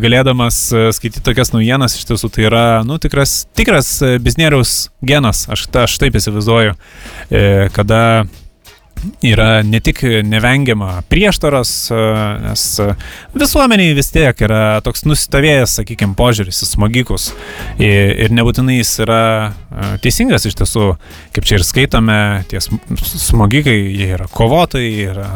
galėdamas 0.02 0.56
e, 0.68 0.82
skaityti 0.92 1.22
tokias 1.24 1.54
naujienas, 1.54 1.94
iš 1.96 2.04
tiesų 2.10 2.28
tai 2.34 2.44
yra, 2.44 2.64
nu, 2.84 2.98
tikras, 3.00 3.46
tikras 3.56 3.88
e, 4.04 4.10
biznieriaus 4.20 4.90
genas, 5.00 5.46
aš, 5.48 5.64
aš 5.86 5.96
taip 6.02 6.18
įsivaizduoju, 6.20 6.76
kada 7.72 8.02
yra 9.24 9.62
ne 9.66 9.80
tik 9.84 10.02
nevengiama 10.26 11.00
prieštaros, 11.10 11.72
nes 12.44 12.64
visuomeniai 13.36 13.94
vis 13.96 14.10
tiek 14.14 14.44
yra 14.46 14.80
toks 14.84 15.04
nusistovėjęs, 15.08 15.78
sakykime, 15.80 16.16
požiūris 16.18 16.62
į 16.64 16.70
smogikus. 16.74 17.30
Ir 17.80 18.32
nebūtinai 18.34 18.78
jis 18.78 18.92
yra 19.04 19.22
teisingas 20.02 20.46
iš 20.48 20.56
tiesų, 20.58 20.86
kaip 21.34 21.46
čia 21.48 21.58
ir 21.58 21.66
skaitome, 21.66 22.18
tie 22.50 22.60
smogikai, 22.60 23.76
jie 23.94 24.10
yra 24.16 24.28
kovotojai, 24.32 24.92
yra 25.12 25.28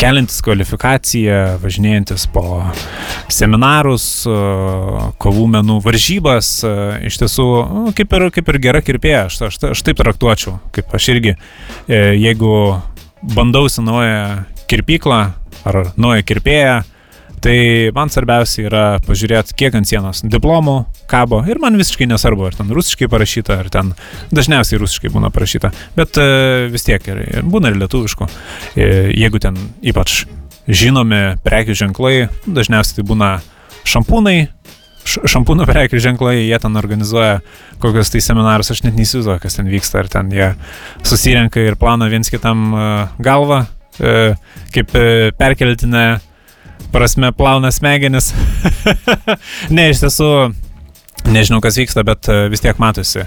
keliantis 0.00 0.40
kvalifikaciją, 0.44 1.40
važinėjantis 1.62 2.26
po 2.34 2.44
seminarus, 3.32 4.06
kovų 5.20 5.46
menų 5.56 5.80
varžybas, 5.84 6.52
iš 7.06 7.20
tiesų, 7.22 7.48
nu, 7.70 7.96
kaip 7.96 8.16
ir, 8.18 8.28
kaip 8.34 8.52
ir 8.52 8.60
gera 8.68 8.84
kirpėja, 8.84 9.26
aš, 9.28 9.40
aš, 9.48 9.60
aš 9.72 9.84
taip 9.86 10.00
traktuočiau, 10.00 10.58
kaip 10.74 10.94
aš 10.96 11.10
irgi, 11.14 11.36
e, 11.86 12.00
jeigu 12.18 12.52
bandausi 13.22 13.82
naują 13.82 14.44
kirpyklą 14.70 15.20
ar 15.64 15.76
naują 15.96 16.22
kirpėją, 16.22 16.80
tai 17.40 17.90
man 17.96 18.10
svarbiausia 18.12 18.64
yra 18.68 18.84
pažiūrėti, 19.04 19.56
kiek 19.56 19.76
ant 19.76 19.88
sienos 19.88 20.22
diplomų 20.24 20.76
kabo. 21.10 21.40
Ir 21.48 21.60
man 21.62 21.78
visiškai 21.80 22.08
nesvarbu, 22.10 22.48
ar 22.50 22.58
ten 22.58 22.72
rusiškai 22.76 23.08
parašyta, 23.10 23.60
ar 23.64 23.70
ten 23.72 23.94
dažniausiai 24.34 24.80
rusiškai 24.82 25.12
būna 25.12 25.32
parašyta, 25.34 25.72
bet 25.96 26.20
e, 26.20 26.68
vis 26.72 26.84
tiek 26.86 27.08
ir, 27.08 27.22
ir 27.40 27.48
būna 27.48 27.72
ir 27.72 27.80
lietuviškų. 27.80 28.28
E, 28.76 28.90
jeigu 29.16 29.40
ten 29.42 29.56
ypač 29.80 30.24
žinomi 30.68 31.40
prekių 31.44 31.76
ženklai, 31.84 32.14
dažniausiai 32.46 33.00
tai 33.00 33.06
būna 33.08 33.30
šampūnai, 33.88 34.38
šampūnų 35.10 35.66
prekių 35.68 36.00
ženklai, 36.02 36.36
jie 36.44 36.58
ten 36.60 36.78
organizuoja 36.78 37.40
kokius 37.82 38.12
tai 38.12 38.22
seminarus, 38.24 38.70
aš 38.72 38.84
net 38.86 38.96
neįsivaizduoju, 38.98 39.40
kas 39.42 39.58
ten 39.58 39.68
vyksta, 39.70 40.02
ar 40.02 40.10
ten 40.12 40.32
jie 40.34 40.48
susirenka 41.06 41.62
ir 41.62 41.78
plana 41.80 42.10
viens 42.12 42.30
kitam 42.32 42.70
e, 42.74 42.88
galvą, 43.22 43.62
e, 43.98 44.16
kaip 44.74 44.96
e, 44.98 45.04
perkeltinę 45.38 46.06
prasme 46.94 47.32
plauna 47.36 47.70
smegenis. 47.74 48.32
ne, 49.76 49.90
iš 49.92 50.02
tiesų, 50.04 50.30
nežinau, 51.30 51.60
kas 51.64 51.78
vyksta, 51.78 52.04
bet 52.06 52.26
vis 52.50 52.64
tiek 52.64 52.80
matosi. 52.82 53.26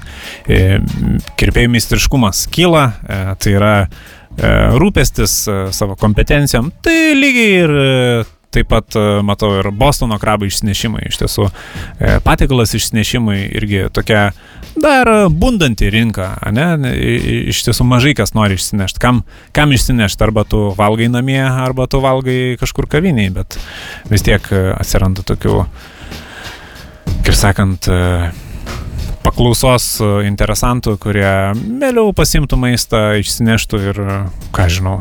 Kirpėjų 1.40 1.72
meistriškumas 1.72 2.48
kyla, 2.52 2.90
tai 3.40 3.54
yra 3.56 3.74
rūpestis 4.82 5.38
savo 5.78 5.96
kompetencijom, 6.02 6.74
tai 6.84 7.14
lygiai 7.16 7.54
ir 7.62 7.76
Taip 8.54 8.70
pat 8.70 8.98
e, 8.98 9.04
matau 9.26 9.50
ir 9.58 9.70
Bostono 9.74 10.20
krabų 10.22 10.48
išsinešimai, 10.52 11.08
iš 11.10 11.18
tiesų 11.24 11.48
e, 11.50 12.20
patikalas 12.26 12.76
išsinešimai 12.78 13.40
irgi 13.58 13.88
tokia 13.94 14.28
dar 14.78 15.10
bundanti 15.34 15.90
rinka, 15.94 16.30
ne? 16.54 16.68
Iš 17.50 17.64
tiesų 17.68 17.88
mažai 17.90 18.14
kas 18.18 18.36
nori 18.38 18.58
išsinešti. 18.60 19.02
Kam, 19.02 19.24
kam 19.56 19.74
išsinešti? 19.74 20.22
Arba 20.26 20.46
tu 20.50 20.68
valgai 20.78 21.10
namie, 21.14 21.42
arba 21.42 21.88
tu 21.90 22.02
valgai 22.04 22.56
kažkur 22.62 22.90
kaviniai, 22.92 23.34
bet 23.34 23.58
vis 24.12 24.26
tiek 24.26 24.46
e, 24.54 24.64
atsiranda 24.78 25.26
tokių, 25.26 25.64
kaip 27.26 27.36
sakant, 27.38 27.90
paklausos 29.24 29.98
interesantų, 30.28 30.98
kurie 31.02 31.34
vėliau 31.56 32.14
pasimtų 32.16 32.60
maistą, 32.60 33.06
išsineštų 33.24 33.84
ir, 33.90 34.02
ką 34.54 34.70
žinau, 34.70 35.00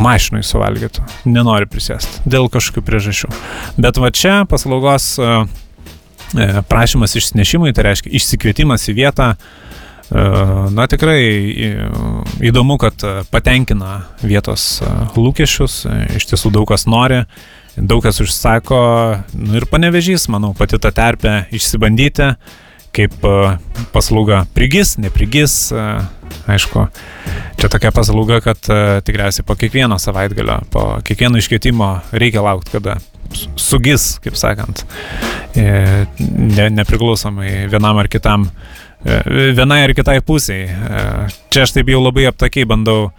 mašinui 0.00 0.44
suvalgytų, 0.46 1.04
nenori 1.28 1.68
prisėsti 1.70 2.24
dėl 2.28 2.50
kažkokių 2.52 2.84
priežasčių. 2.86 3.30
Bet 3.80 4.00
va 4.00 4.12
čia 4.14 4.40
paslaugos 4.48 5.14
e, 5.18 5.30
e, 6.36 6.48
prašymas 6.68 7.16
išsinešimui, 7.18 7.72
tai 7.76 7.88
reiškia 7.90 8.12
išsikvietimas 8.18 8.86
į 8.92 8.96
vietą, 8.98 9.30
e, 9.34 10.26
na 10.76 10.88
tikrai 10.92 11.20
įdomu, 12.44 12.78
kad 12.82 13.06
patenkina 13.32 14.02
vietos 14.24 14.82
lūkesčius, 15.16 15.84
iš 16.18 16.28
tiesų 16.32 16.52
daug 16.58 16.68
kas 16.68 16.86
nori, 16.90 17.24
daug 17.76 18.04
kas 18.04 18.20
užsako, 18.24 18.82
nu 19.36 19.58
ir 19.58 19.68
panevežys, 19.72 20.28
manau, 20.32 20.54
pati 20.56 20.80
tą 20.80 20.92
terpę 20.94 21.42
išsibandyti 21.56 22.34
kaip 22.96 23.24
e, 23.24 23.56
paslauga 23.92 24.44
prigis, 24.54 24.96
neprigis. 25.02 25.56
E, 25.72 25.84
aišku, 26.50 26.86
čia 27.60 27.70
tokia 27.72 27.92
paslauga, 27.94 28.40
kad 28.44 28.70
e, 28.70 28.80
tikriausiai 29.06 29.46
po 29.46 29.56
kiekvieno 29.58 29.98
savaitgalio, 30.02 30.60
po 30.72 30.88
kiekvieno 31.06 31.40
iškvietimo 31.42 31.92
reikia 32.16 32.44
laukti, 32.46 32.76
kada 32.78 32.98
sugis, 33.58 34.16
kaip 34.22 34.36
sakant, 34.38 34.84
ne, 35.56 36.68
nepriklausomai 36.70 37.66
vienam 37.72 37.98
ar 37.98 38.08
kitam, 38.08 38.46
vienai 39.02 39.80
ar 39.82 39.92
kitai 39.98 40.20
pusiai. 40.24 40.68
Čia 41.50 41.64
aš 41.66 41.74
taip 41.74 41.90
jau 41.90 41.98
labai 42.04 42.28
aptakiai 42.30 42.68
bandau 42.70 43.10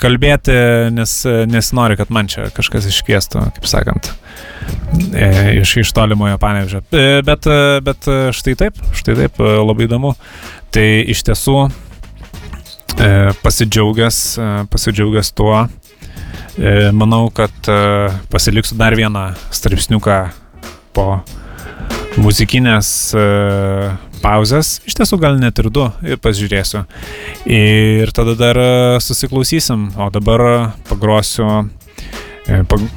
kalbėti, 0.00 0.54
nes 0.94 1.12
nesinori, 1.50 1.96
kad 2.00 2.10
man 2.14 2.30
čia 2.30 2.48
kažkas 2.54 2.88
iškviestų, 2.90 3.42
kaip 3.58 3.68
sakant, 3.68 4.10
iš, 5.60 5.76
iš 5.84 5.92
tolimojo 5.96 6.38
panevežio. 6.40 6.82
Bet, 7.26 7.48
bet 7.84 8.10
štai 8.36 8.56
taip, 8.58 8.80
štai 8.96 9.18
taip, 9.24 9.40
labai 9.40 9.86
įdomu. 9.88 10.14
Tai 10.74 10.86
iš 11.12 11.24
tiesų 11.26 11.56
pasidžiaugęs, 13.42 14.20
pasidžiaugęs 14.72 15.32
tuo, 15.38 15.64
manau, 16.96 17.22
kad 17.34 17.72
pasiliksiu 18.32 18.78
dar 18.80 18.96
vieną 18.98 19.30
straipsniuką 19.54 20.20
po 20.96 21.06
muzikinės 22.18 23.12
pauzės, 24.22 24.78
iš 24.88 24.96
tiesų 24.98 25.18
gal 25.22 25.38
net 25.40 25.58
ir 25.62 25.70
du, 25.72 25.86
ir 26.06 26.20
pasižiūrėsiu. 26.22 26.84
Ir 27.50 28.12
tada 28.16 28.36
dar 28.38 28.60
susiklausysim, 29.02 29.90
o 30.00 30.08
dabar 30.14 30.44
pagrosiu, 30.88 31.68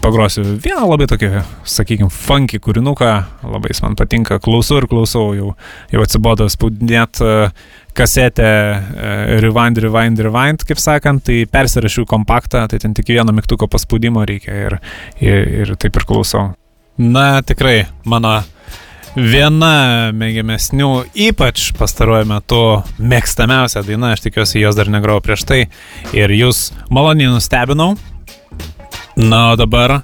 pagrosiu 0.04 0.46
vieną 0.64 0.88
labai 0.90 1.08
tokį, 1.12 1.30
sakykime, 1.68 2.10
funky 2.14 2.60
kūrinuką, 2.64 3.12
labai 3.48 3.74
jis 3.74 3.84
man 3.86 3.98
patinka, 4.00 4.40
klausau 4.44 4.82
ir 4.82 4.90
klausau, 4.92 5.32
jau, 5.38 5.54
jau 5.94 6.04
atsibodo 6.06 6.50
spaudinėt 6.52 7.22
kasetę 7.94 8.50
Rewind, 9.44 9.80
Rewind, 9.84 10.24
Rewind, 10.26 10.66
kaip 10.68 10.82
sakant, 10.82 11.26
tai 11.28 11.44
persirašiau 11.50 12.08
kompaktą, 12.10 12.66
tai 12.72 12.82
ten 12.82 12.96
tik 12.98 13.14
vieno 13.14 13.36
mygtuko 13.36 13.70
paspaudimo 13.70 14.26
reikia 14.26 14.58
ir, 14.68 14.80
ir, 15.22 15.54
ir 15.62 15.76
taip 15.82 16.02
ir 16.02 16.08
klausau. 16.10 16.52
Na, 16.98 17.42
tikrai, 17.46 17.88
mano 18.06 18.40
viena 19.16 20.11
mėgiamesnių, 20.16 20.89
ypač 21.30 21.70
pastaruoju 21.78 22.28
metu 22.30 22.61
mėgstamiausia 22.97 23.84
daina, 23.86 24.14
aš 24.14 24.26
tikiuosi 24.26 24.64
jos 24.64 24.78
dar 24.78 24.89
negrau 24.91 25.20
prieš 25.24 25.45
tai 25.49 25.59
ir 26.16 26.34
jūs 26.34 26.72
maloniai 26.93 27.30
nustebinau. 27.34 27.93
Na, 29.14 29.51
o 29.53 29.57
dabar 29.59 30.01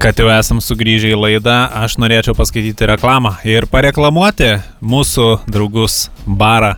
kad 0.00 0.16
jau 0.16 0.30
esam 0.32 0.62
sugrįžę 0.64 1.10
į 1.12 1.18
laidą, 1.20 1.58
aš 1.82 1.98
norėčiau 2.00 2.32
paskaityti 2.36 2.88
reklamą 2.88 3.34
ir 3.44 3.66
pareklamuoti 3.68 4.54
mūsų 4.80 5.26
draugus 5.50 6.06
barą, 6.24 6.72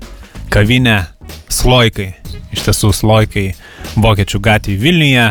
kavinę 0.50 1.04
Sloikai. 1.52 2.08
Iš 2.52 2.66
tiesų, 2.66 2.90
Sloikai 2.96 3.52
Vokiečių 3.94 4.40
gatvėje 4.42 4.80
Vilniuje 4.82 5.28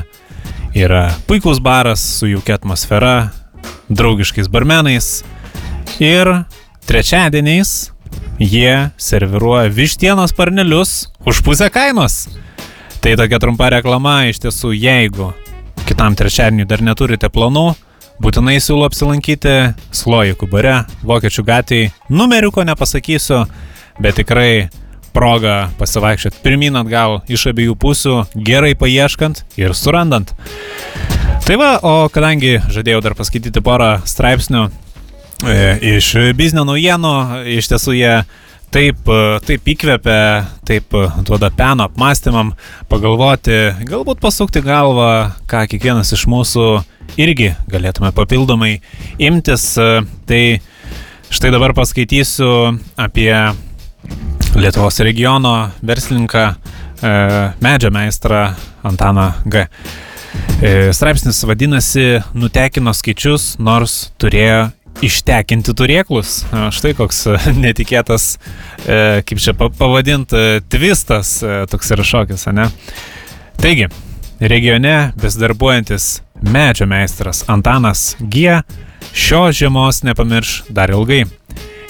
yra 0.80 1.04
puikus 1.28 1.60
baras 1.60 2.04
su 2.22 2.32
jaukia 2.32 2.56
atmosfera, 2.62 3.34
draugiškais 3.92 4.48
barmenais 4.48 5.20
ir 6.00 6.30
trečiadieniais 6.88 7.92
jie 8.40 8.90
serviruoja 8.98 9.70
vištienos 9.70 10.34
parnelius 10.34 11.10
už 11.26 11.42
pusę 11.44 11.70
kainos. 11.70 12.28
Tai 13.02 13.16
tokia 13.18 13.40
trumpa 13.40 13.70
reklama 13.74 14.26
iš 14.30 14.42
tiesų, 14.44 14.74
jeigu 14.78 15.32
kitam 15.90 16.16
trečiadienį 16.18 16.68
dar 16.70 16.84
neturite 16.86 17.30
planų, 17.34 17.72
būtinai 18.22 18.60
siūlau 18.62 18.90
apsilankyti 18.90 19.74
Slojikų 19.96 20.50
bare, 20.52 20.76
Vokiečių 21.06 21.46
gatvėje. 21.48 21.92
Numeriuko 22.10 22.66
nepasakysiu, 22.68 23.46
bet 24.02 24.20
tikrai 24.22 24.70
proga 25.14 25.72
pasivaikščioti 25.80 26.44
pirmin 26.44 26.78
atgal 26.80 27.20
iš 27.32 27.50
abiejų 27.52 27.76
pusių, 27.82 28.16
gerai 28.36 28.76
paieškant 28.80 29.44
ir 29.60 29.76
surandant. 29.76 30.32
Tai 31.46 31.58
va, 31.60 31.72
o 31.82 32.08
kadangi 32.14 32.60
žadėjau 32.72 33.02
dar 33.04 33.18
paskaityti 33.18 33.64
porą 33.66 33.98
straipsnių 34.08 34.70
iš 35.42 36.14
biznio 36.38 36.64
naujienų, 36.68 37.16
iš 37.58 37.72
tiesų 37.72 37.98
jie 37.98 38.16
taip, 38.72 39.08
e, 39.08 39.40
taip 39.46 39.68
įkvepia, 39.74 40.18
taip 40.68 40.96
e, 40.96 41.06
duoda 41.28 41.52
peno 41.56 41.88
apmąstymam, 41.90 42.54
pagalvoti, 42.92 43.58
galbūt 43.88 44.22
pasukti 44.24 44.64
galvą, 44.66 45.12
ką 45.52 45.66
kiekvienas 45.72 46.14
iš 46.16 46.26
mūsų 46.32 46.68
irgi 47.22 47.52
galėtume 47.72 48.14
papildomai 48.16 48.78
imtis. 49.22 49.68
E, 49.78 50.04
tai 50.30 50.44
štai 51.32 51.54
dabar 51.54 51.76
paskaitysiu 51.78 52.54
apie 53.00 53.34
Lietuvos 54.52 54.98
regiono 55.06 55.70
verslininką, 55.86 56.42
medžio 57.64 57.92
meistrą 57.94 58.42
Antaną 58.84 59.30
G. 59.46 59.62
Straipsnis 60.92 61.40
vadinasi 61.48 62.20
Nutekino 62.36 62.92
skaičius, 62.98 63.54
nors 63.64 64.10
turėjo 64.20 64.66
ištekinti 65.02 65.74
turėklus. 65.78 66.42
Štai 66.76 66.94
koks 66.98 67.26
e, 67.32 67.38
netikėtas, 67.66 68.36
e, 68.86 69.22
kaip 69.28 69.42
čia 69.42 69.56
pavadinti, 69.58 70.38
e, 70.38 70.62
tvistas 70.72 71.40
toks 71.72 71.94
yra 71.96 72.06
šokis, 72.06 72.48
ne? 72.56 72.70
Taigi, 73.62 73.90
regione 74.42 75.12
besidarbuojantis 75.22 76.22
medžio 76.42 76.88
meistras 76.90 77.44
Antanas 77.48 78.16
G. 78.20 78.62
šios 79.14 79.56
žiemos 79.58 80.04
nepamirš 80.04 80.64
dar 80.70 80.92
ilgai. 80.94 81.26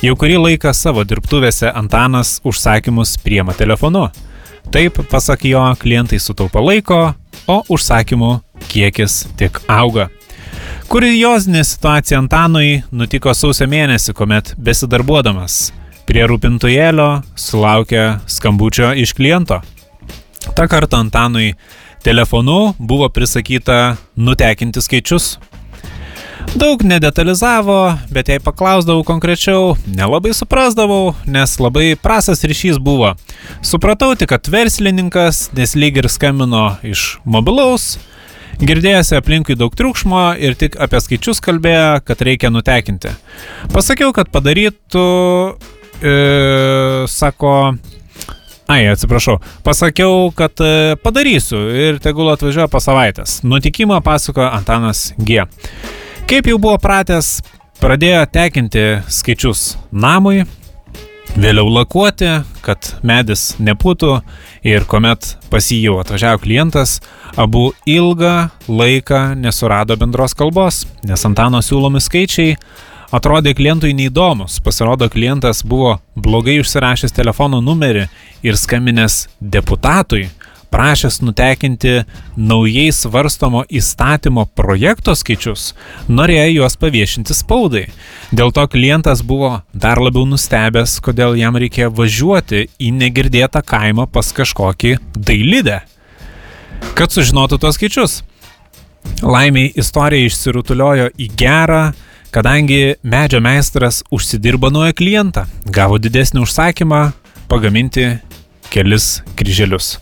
Jau 0.01 0.15
kurį 0.17 0.39
laiką 0.41 0.73
savo 0.73 1.03
dirbtuvėse 1.05 1.69
Antanas 1.77 2.39
užsakymus 2.43 3.19
priema 3.21 3.53
telefonu. 3.53 4.07
Taip, 4.71 4.97
pasak 5.11 5.45
jo, 5.45 5.61
klientai 5.77 6.19
sutaupa 6.19 6.61
laiko, 6.63 7.13
o 7.47 7.61
užsakymų 7.69 8.31
kiekis 8.71 9.25
tik 9.37 9.61
auga. 9.69 10.09
Kuriozinė 10.91 11.61
situacija 11.63 12.17
Antanui 12.19 12.81
nutiko 12.91 13.31
sausio 13.31 13.63
mėnesį, 13.71 14.11
kuomet 14.11 14.49
besidarbuodamas 14.59 15.69
prie 16.03 16.25
rūpintojėlio 16.27 17.05
sulaukė 17.39 18.01
skambučio 18.27 18.89
iš 18.99 19.13
kliento. 19.15 19.61
Ta 20.51 20.65
kartą 20.67 20.99
Antanui 20.99 21.53
telefonu 22.03 22.73
buvo 22.75 23.07
prisakyta 23.07 23.95
nutekinti 24.19 24.83
skaičius. 24.83 25.37
Daug 26.59 26.83
nedetalizavo, 26.83 27.79
bet 28.11 28.27
jei 28.27 28.43
paklausdavau 28.43 29.07
konkrečiau, 29.07 29.77
nelabai 29.87 30.35
suprasdavau, 30.35 31.13
nes 31.23 31.55
labai 31.63 31.93
prasas 31.95 32.43
ryšys 32.43 32.83
buvo. 32.83 33.15
Supratau 33.63 34.11
tik, 34.19 34.33
kad 34.35 34.51
verslininkas, 34.51 35.45
nes 35.55 35.79
lyg 35.79 36.03
ir 36.03 36.11
skambino 36.11 36.73
iš 36.83 37.13
mobilaus, 37.23 37.93
Girdėjosi 38.61 39.15
aplinkui 39.17 39.55
daug 39.57 39.73
triukšmo 39.73 40.35
ir 40.37 40.53
tik 40.53 40.75
apie 40.77 40.99
skaičius 41.01 41.39
kalbėjo, 41.41 42.03
kad 42.05 42.19
reikia 42.21 42.51
nutekinti. 42.53 43.09
Pasakiau, 43.73 44.11
kad 44.13 44.29
padarytų, 44.29 45.05
e, 45.97 46.13
sako, 47.09 47.53
ai, 48.69 48.83
atsiprašau, 48.91 49.39
pasakiau, 49.65 50.29
kad 50.37 50.61
e, 50.61 50.93
padarysiu 51.01 51.63
ir 51.73 51.97
tegul 52.05 52.29
atvažiuoja 52.35 52.69
po 52.69 52.83
savaitės. 52.85 53.39
Nutikimą 53.41 53.97
pasakojo 54.05 54.51
Antanas 54.53 55.07
G. 55.17 55.41
Kaip 56.29 56.53
jau 56.53 56.61
buvo 56.61 56.77
pratęs, 56.85 57.39
pradėjo 57.81 58.27
tekinti 58.29 58.85
skaičius 59.09 59.71
namui, 59.89 60.45
vėliau 61.39 61.69
lakuoti, 61.71 62.29
kad 62.65 62.91
medis 63.07 63.55
nepūtų 63.61 64.17
ir 64.67 64.85
kuomet 64.89 65.35
pas 65.51 65.67
jį 65.71 65.79
jau 65.85 65.97
atvažiavo 66.01 66.41
klientas, 66.43 66.99
abu 67.39 67.71
ilgą 67.87 68.49
laiką 68.67 69.21
nesurado 69.39 69.95
bendros 69.99 70.35
kalbos, 70.37 70.83
nes 71.07 71.25
Antano 71.27 71.61
siūlomi 71.63 72.01
skaičiai 72.03 72.57
atrodė 73.15 73.53
klientui 73.55 73.93
neįdomus. 73.95 74.59
Pasirodo, 74.63 75.09
klientas 75.11 75.63
buvo 75.67 75.97
blogai 76.15 76.59
užsirašęs 76.63 77.15
telefono 77.15 77.61
numerį 77.63 78.07
ir 78.43 78.59
skambinęs 78.59 79.25
deputatui, 79.39 80.29
prašęs 80.71 81.19
nutekinti 81.21 82.03
naujai 82.37 82.91
svarstomo 82.95 83.63
įstatymo 83.69 84.45
projekto 84.55 85.15
skaičius, 85.15 85.71
norėjo 86.07 86.47
juos 86.55 86.77
paviešinti 86.79 87.35
spaudai. 87.35 87.85
Dėl 88.31 88.53
to 88.55 88.65
klientas 88.71 89.23
buvo 89.27 89.61
dar 89.73 89.99
labiau 89.99 90.23
nustebęs, 90.29 90.97
kodėl 91.03 91.35
jam 91.39 91.59
reikėjo 91.59 91.91
važiuoti 91.97 92.65
į 92.79 92.91
negirdėtą 93.01 93.63
kaimą 93.67 94.07
pas 94.11 94.31
kažkokį 94.37 94.95
dailydę, 95.15 95.81
kad 96.95 97.11
sužinotų 97.11 97.59
tos 97.61 97.79
skaičius. 97.79 98.21
Laimiai 99.25 99.73
istorija 99.81 100.29
išsirutuliojo 100.29 101.09
į 101.17 101.27
gerą, 101.37 101.81
kadangi 102.31 102.95
medžio 103.03 103.41
meistras 103.43 104.03
užsidirbo 104.13 104.69
naują 104.71 104.93
klientą, 104.95 105.47
gavo 105.65 105.97
didesnį 105.99 106.45
užsakymą 106.45 107.01
pagaminti 107.51 108.07
kelis 108.71 109.17
kryželius. 109.35 109.97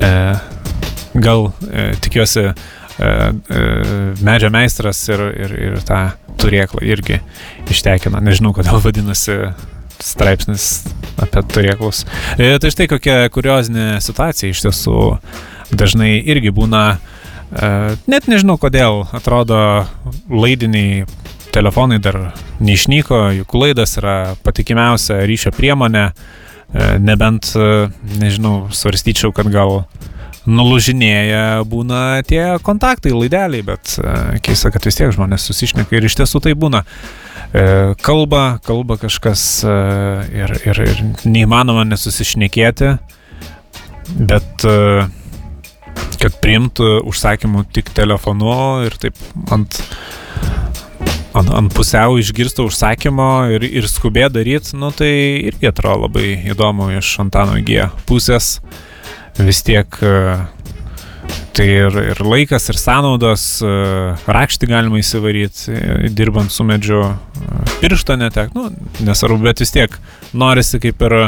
E, 0.00 0.10
gal 1.14 1.46
e, 1.70 1.92
tikiuosi 2.02 2.48
e, 2.48 2.54
medžio 4.24 4.50
meistras 4.54 5.02
ir, 5.08 5.22
ir, 5.46 5.54
ir 5.68 5.78
tą 5.86 6.00
turėklą 6.42 6.82
irgi 6.86 7.20
ištekino. 7.70 8.20
Nežinau, 8.24 8.54
kodėl 8.56 8.82
vadinasi 8.84 9.38
straipsnis 10.02 10.84
apie 11.22 11.42
turėklus. 11.54 12.04
E, 12.38 12.54
tai 12.60 12.72
štai 12.74 12.88
kokia 12.90 13.18
kuriozinė 13.32 14.00
situacija 14.04 14.52
iš 14.52 14.64
tiesų 14.66 15.00
dažnai 15.74 16.16
irgi 16.20 16.52
būna, 16.54 16.84
e, 16.94 17.68
net 18.10 18.28
nežinau 18.30 18.58
kodėl, 18.60 19.04
atrodo 19.14 19.58
laidiniai 20.30 21.04
telefonai 21.54 22.00
dar 22.02 22.18
neišnyko, 22.64 23.20
juk 23.40 23.54
laidas 23.60 23.94
yra 24.00 24.34
patikimiausia 24.42 25.22
ryšio 25.28 25.54
priemonė, 25.54 26.08
nebent, 26.98 27.52
e, 27.56 27.88
nežinau, 28.18 28.68
svarstyčiau, 28.74 29.32
kad 29.34 29.48
gal 29.52 29.84
nulužinėja 30.44 31.62
būna 31.68 32.20
tie 32.28 32.42
kontaktai, 32.64 33.14
laideliai, 33.16 33.64
bet 33.64 33.96
e, 33.96 34.14
keista, 34.44 34.72
kad 34.74 34.84
vis 34.84 34.98
tiek 34.98 35.12
žmonės 35.14 35.46
susišneka 35.48 35.96
ir 35.96 36.08
iš 36.08 36.18
tiesų 36.22 36.44
tai 36.44 36.56
būna. 36.58 36.84
Kalba, 38.02 38.58
kalba 38.66 38.96
kažkas 38.98 39.42
ir, 39.62 40.52
ir, 40.66 40.78
ir 40.82 41.02
neįmanoma 41.22 41.84
nesusišnekėti, 41.86 42.88
bet 44.26 44.64
kad 46.18 46.40
priimtų 46.42 46.88
užsakymų 47.06 47.62
tik 47.76 47.92
telefonu 47.94 48.56
ir 48.88 48.98
taip 48.98 49.22
ant 49.54 49.78
ant, 51.34 51.50
ant 51.50 51.74
pusiau 51.74 52.18
išgirsto 52.20 52.66
užsakymo 52.68 53.30
ir, 53.56 53.66
ir 53.66 53.88
skubė 53.90 54.28
daryti, 54.32 54.76
nu 54.78 54.90
tai 54.94 55.12
irgi 55.50 55.70
atrodo 55.70 56.06
labai 56.06 56.34
įdomu 56.52 56.92
iš 56.98 57.16
Antano 57.24 57.58
G 57.64 57.88
pusės. 58.08 58.58
Vis 59.34 59.64
tiek 59.66 59.96
e, 59.98 60.14
tai 61.58 61.66
ir, 61.66 61.96
ir 62.14 62.22
laikas, 62.22 62.68
ir 62.70 62.78
sąnaudos, 62.78 63.46
e, 63.66 63.74
rakštį 64.30 64.70
galima 64.70 65.00
įsivaryti, 65.02 65.74
e, 65.74 66.12
dirbant 66.14 66.54
su 66.54 66.66
medžiu, 66.66 67.02
piršto 67.82 68.14
netek, 68.20 68.54
nu, 68.54 68.68
nesvarbu, 69.02 69.42
bet 69.48 69.64
vis 69.64 69.74
tiek 69.74 69.98
norisi 70.38 70.78
kaip 70.82 71.02
ir 71.08 71.18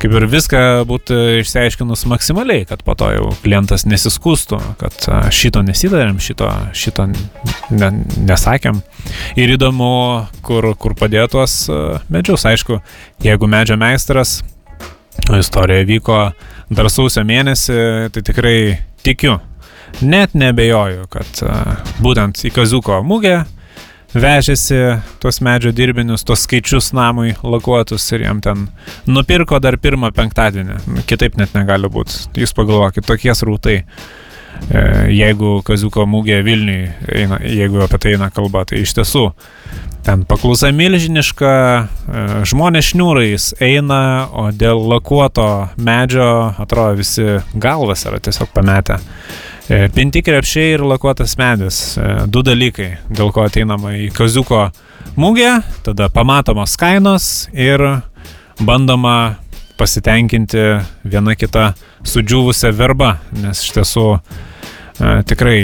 kaip 0.00 0.14
ir 0.16 0.26
viską 0.30 0.60
būtų 0.88 1.18
išsiaiškinus 1.42 2.06
maksimaliai, 2.10 2.64
kad 2.68 2.82
po 2.86 2.94
to 2.98 3.10
jau 3.12 3.28
klientas 3.42 3.84
nesiskustų, 3.88 4.58
kad 4.80 5.08
šito 5.34 5.62
nesidarėm, 5.66 6.20
šito, 6.22 6.48
šito 6.76 7.08
ne, 7.10 7.90
nesakėm. 8.16 8.80
Ir 9.40 9.54
įdomu, 9.56 9.92
kur, 10.46 10.72
kur 10.80 10.96
padėjo 10.98 11.28
tuos 11.36 11.56
medžius. 12.12 12.46
Aišku, 12.48 12.80
jeigu 13.24 13.50
medžio 13.50 13.78
meistras, 13.80 14.40
istorija 15.38 15.86
vyko 15.88 16.20
dar 16.72 16.90
sausio 16.90 17.24
mėnesį, 17.28 17.80
tai 18.14 18.24
tikrai 18.24 18.56
tikiu, 19.04 19.38
net 20.00 20.36
nebejoju, 20.38 21.08
kad 21.12 21.44
būtent 22.02 22.40
į 22.48 22.54
Kazuko 22.54 23.02
mūgę 23.06 23.42
vežėsi 24.14 24.78
tuos 25.22 25.40
medžio 25.44 25.72
dirbinius, 25.76 26.24
tuos 26.26 26.44
skaičius 26.46 26.92
namui 26.96 27.34
lakuotus 27.42 28.08
ir 28.12 28.26
jam 28.26 28.42
ten 28.44 28.66
nupirko 29.06 29.60
dar 29.62 29.78
pirmą 29.80 30.12
penktadienį. 30.16 31.04
Kitaip 31.08 31.38
net 31.40 31.56
negali 31.56 31.90
būti. 31.92 32.26
Jūs 32.42 32.54
pagalvokit, 32.56 33.06
tokie 33.08 33.34
srautai. 33.36 33.82
E, 34.70 34.82
jeigu 35.10 35.60
Kazuko 35.66 36.04
mūgė 36.06 36.42
Vilniui, 36.44 36.90
eina, 37.08 37.40
jeigu 37.46 37.80
apie 37.82 37.98
tai 37.98 38.12
eina 38.16 38.28
kalba, 38.34 38.66
tai 38.68 38.82
iš 38.84 38.92
tiesų 38.98 39.30
ten 40.06 40.24
paklausa 40.28 40.72
milžiniška, 40.74 41.52
e, 41.52 42.24
žmonės 42.50 42.92
šniūrais 42.92 43.48
eina, 43.62 44.02
o 44.28 44.50
dėl 44.54 44.82
lakuoto 44.92 45.48
medžio 45.78 46.28
atrodo 46.62 46.98
visi 47.00 47.38
galvas 47.54 48.06
yra 48.10 48.20
tiesiog 48.22 48.52
pametę. 48.54 48.98
E, 49.72 49.88
pinti 49.88 50.20
krepšiai 50.20 50.74
ir 50.74 50.82
lakuotas 50.84 51.32
medis. 51.40 51.76
E, 51.96 52.06
du 52.28 52.42
dalykai, 52.44 52.90
dėl 53.08 53.30
ko 53.32 53.46
ateinama 53.46 53.94
į 53.96 54.10
Kazuko 54.12 54.66
mūgę, 55.16 55.62
tada 55.86 56.10
pamatomos 56.12 56.74
kainos 56.76 57.28
ir 57.56 57.80
bandoma 58.60 59.38
pasitenkinti 59.80 60.66
viena 61.08 61.32
kita 61.40 61.70
sudžiūvusią 62.04 62.72
verbą, 62.76 63.14
nes 63.40 63.62
iš 63.64 63.72
tiesų 63.78 64.04
e, 64.12 64.20
tikrai 65.32 65.62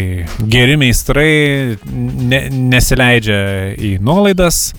geri 0.57 0.79
meistrai 0.81 1.77
ne, 1.85 2.41
nesileidžia 2.49 3.43
į 3.77 3.99
nuolaidas, 4.01 4.71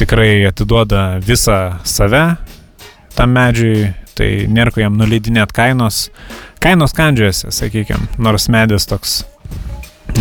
tikrai 0.00 0.46
atiduoda 0.48 1.18
visą 1.20 1.82
save 1.84 2.30
tam 3.12 3.36
medžiui, 3.36 3.90
tai 4.18 4.30
nėra 4.50 4.74
ko 4.74 4.84
jam 4.84 4.98
nuleidinėt 5.00 5.52
kainos 5.56 6.08
kainos 6.64 6.94
kandžiuose, 6.96 7.50
sakykime, 7.52 8.06
nors 8.18 8.48
medis 8.48 8.88
toks 8.88 9.22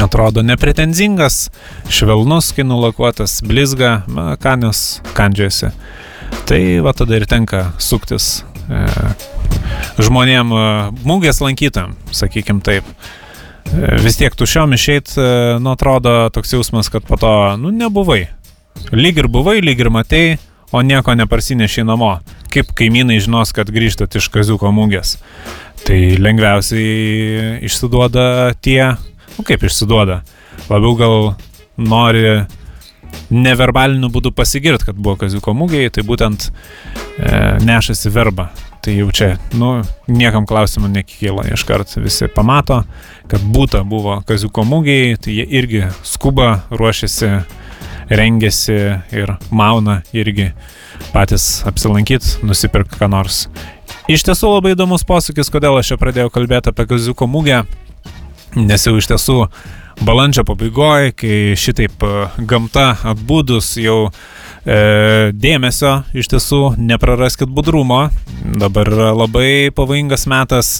atrodo 0.03 0.41
nepretenzingas, 0.43 1.49
švelnus, 1.89 2.51
kai 2.55 2.65
nulakuotas, 2.67 3.37
blizga, 3.45 4.01
na, 4.11 4.33
kanios 4.41 5.01
kandžiuose. 5.15 5.71
Tai 6.49 6.61
va 6.83 6.93
tada 6.97 7.19
ir 7.19 7.27
tenka 7.29 7.67
suktis 7.79 8.41
e, 8.67 8.81
žmonėm, 10.01 10.51
e, 10.51 10.63
mūgės 11.05 11.39
lankytam, 11.45 11.93
sakykim 12.11 12.59
taip. 12.65 12.87
E, 13.69 13.99
vis 14.03 14.17
tiek 14.19 14.35
tušiom 14.35 14.73
išeit, 14.75 15.13
e, 15.15 15.27
nu 15.63 15.75
atrodo 15.77 16.31
toks 16.33 16.55
jausmas, 16.57 16.89
kad 16.91 17.05
po 17.07 17.19
to, 17.21 17.33
nu 17.61 17.71
nebuvai. 17.71 18.25
Lyg 18.91 19.21
ir 19.21 19.29
buvai, 19.31 19.59
lyg 19.61 19.85
ir 19.85 19.93
matei, 19.93 20.39
o 20.73 20.81
nieko 20.81 21.13
neparsinešiai 21.15 21.85
namo. 21.85 22.17
Kaip 22.53 22.73
kaimynai 22.77 23.17
žinos, 23.23 23.53
kad 23.55 23.71
grįžtat 23.73 24.13
iš 24.19 24.29
kaziuko 24.33 24.69
mūgės. 24.75 25.17
Tai 25.83 25.99
lengviausiai 26.21 27.63
išsiduoda 27.65 28.53
tie, 28.63 28.93
nu 29.37 29.45
kaip 29.47 29.65
išsiduoda, 29.65 30.21
labiau 30.69 30.93
gal 30.99 31.17
nori 31.81 32.43
neverbaliniu 33.33 34.09
būdu 34.13 34.31
pasigirti, 34.35 34.89
kad 34.89 34.99
buvo 34.99 35.17
kaziuko 35.23 35.53
mūgiai, 35.57 35.91
tai 35.93 36.05
būtent 36.05 36.49
e, 36.49 36.53
nešasi 37.63 38.11
verba. 38.13 38.51
Tai 38.83 38.93
jau 38.97 39.07
čia, 39.15 39.29
nu, 39.55 39.77
niekam 40.11 40.45
klausimų 40.47 40.89
nekyla, 40.91 41.45
iškart 41.55 41.95
visi 42.03 42.27
pamato, 42.31 42.81
kad 43.31 43.43
būta 43.55 43.83
buvo 43.87 44.17
kaziuko 44.27 44.65
mūgiai, 44.67 45.15
tai 45.23 45.37
jie 45.37 45.45
irgi 45.59 45.85
skuba, 46.03 46.65
ruošiasi, 46.73 47.29
rengiasi 48.09 48.79
ir 49.15 49.35
mauna 49.51 50.01
irgi 50.15 50.51
patys 51.13 51.61
apsilankyti, 51.69 52.39
nusipirkti 52.47 52.99
ką 52.99 53.09
nors. 53.11 53.45
Iš 54.11 54.25
tiesų 54.27 54.49
labai 54.55 54.73
įdomus 54.75 55.05
posūkis, 55.07 55.51
kodėl 55.53 55.77
aš 55.79 55.93
čia 55.93 55.99
pradėjau 56.01 56.31
kalbėti 56.33 56.73
apie 56.73 56.87
Kaziuko 56.89 57.27
mūgę, 57.29 57.63
nes 58.59 58.87
jau 58.87 58.97
iš 58.99 59.07
tiesų 59.13 59.37
balandžio 60.03 60.43
pabaigoje, 60.47 61.13
kai 61.15 61.37
šitaip 61.59 62.03
e, 62.03 62.11
gamta 62.49 62.93
atbūdus 63.13 63.75
jau 63.81 63.97
e, 64.07 65.31
dėmesio, 65.31 65.99
iš 66.17 66.31
tiesų 66.33 66.61
nepraraskit 66.81 67.51
budrumo, 67.53 68.07
dabar 68.43 68.89
labai 69.13 69.71
pavojingas 69.75 70.27
metas 70.31 70.75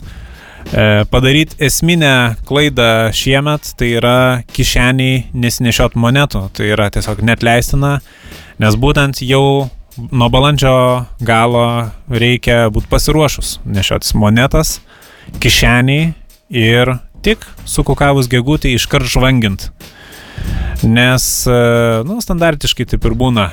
padaryti 1.11 1.59
esminę 1.67 2.35
klaidą 2.47 3.11
šiemet, 3.15 3.73
tai 3.77 3.93
yra 3.99 4.17
kišeniai 4.55 5.25
nesinešiot 5.35 5.97
monetų, 5.99 6.47
tai 6.55 6.71
yra 6.73 6.89
tiesiog 6.93 7.21
net 7.25 7.43
leistina, 7.45 7.97
nes 8.61 8.77
būtent 8.79 9.21
jau 9.27 9.69
nuo 10.11 10.29
balandžio 10.33 11.05
galo 11.21 11.65
reikia 12.09 12.67
būti 12.73 12.89
pasiruošus, 12.89 13.59
nešiotis 13.65 14.15
monetas, 14.17 14.77
kišeniai 15.43 16.13
ir 16.53 16.95
tik 17.23 17.45
sukukavus 17.69 18.29
gegutį 18.31 18.73
iškart 18.77 19.07
žvangint. 19.09 19.69
Nes, 20.83 21.25
e, 21.47 21.59
nu, 22.07 22.19
standartiškai 22.23 22.87
taip 22.91 23.05
ir 23.07 23.15
būna. 23.15 23.51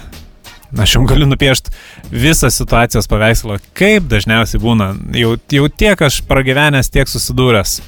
Aš 0.79 0.97
jums 0.97 1.11
galiu 1.11 1.27
nupiešti 1.27 1.73
visą 2.13 2.51
situacijos 2.53 3.09
paveikslą, 3.11 3.59
kaip 3.75 4.07
dažniausiai 4.11 4.63
būna. 4.63 4.93
Jau, 5.19 5.35
jau 5.51 5.69
tiek 5.83 6.03
aš 6.07 6.21
pragyvenęs, 6.31 6.93
tiek 6.95 7.11
susidūręs. 7.11 7.81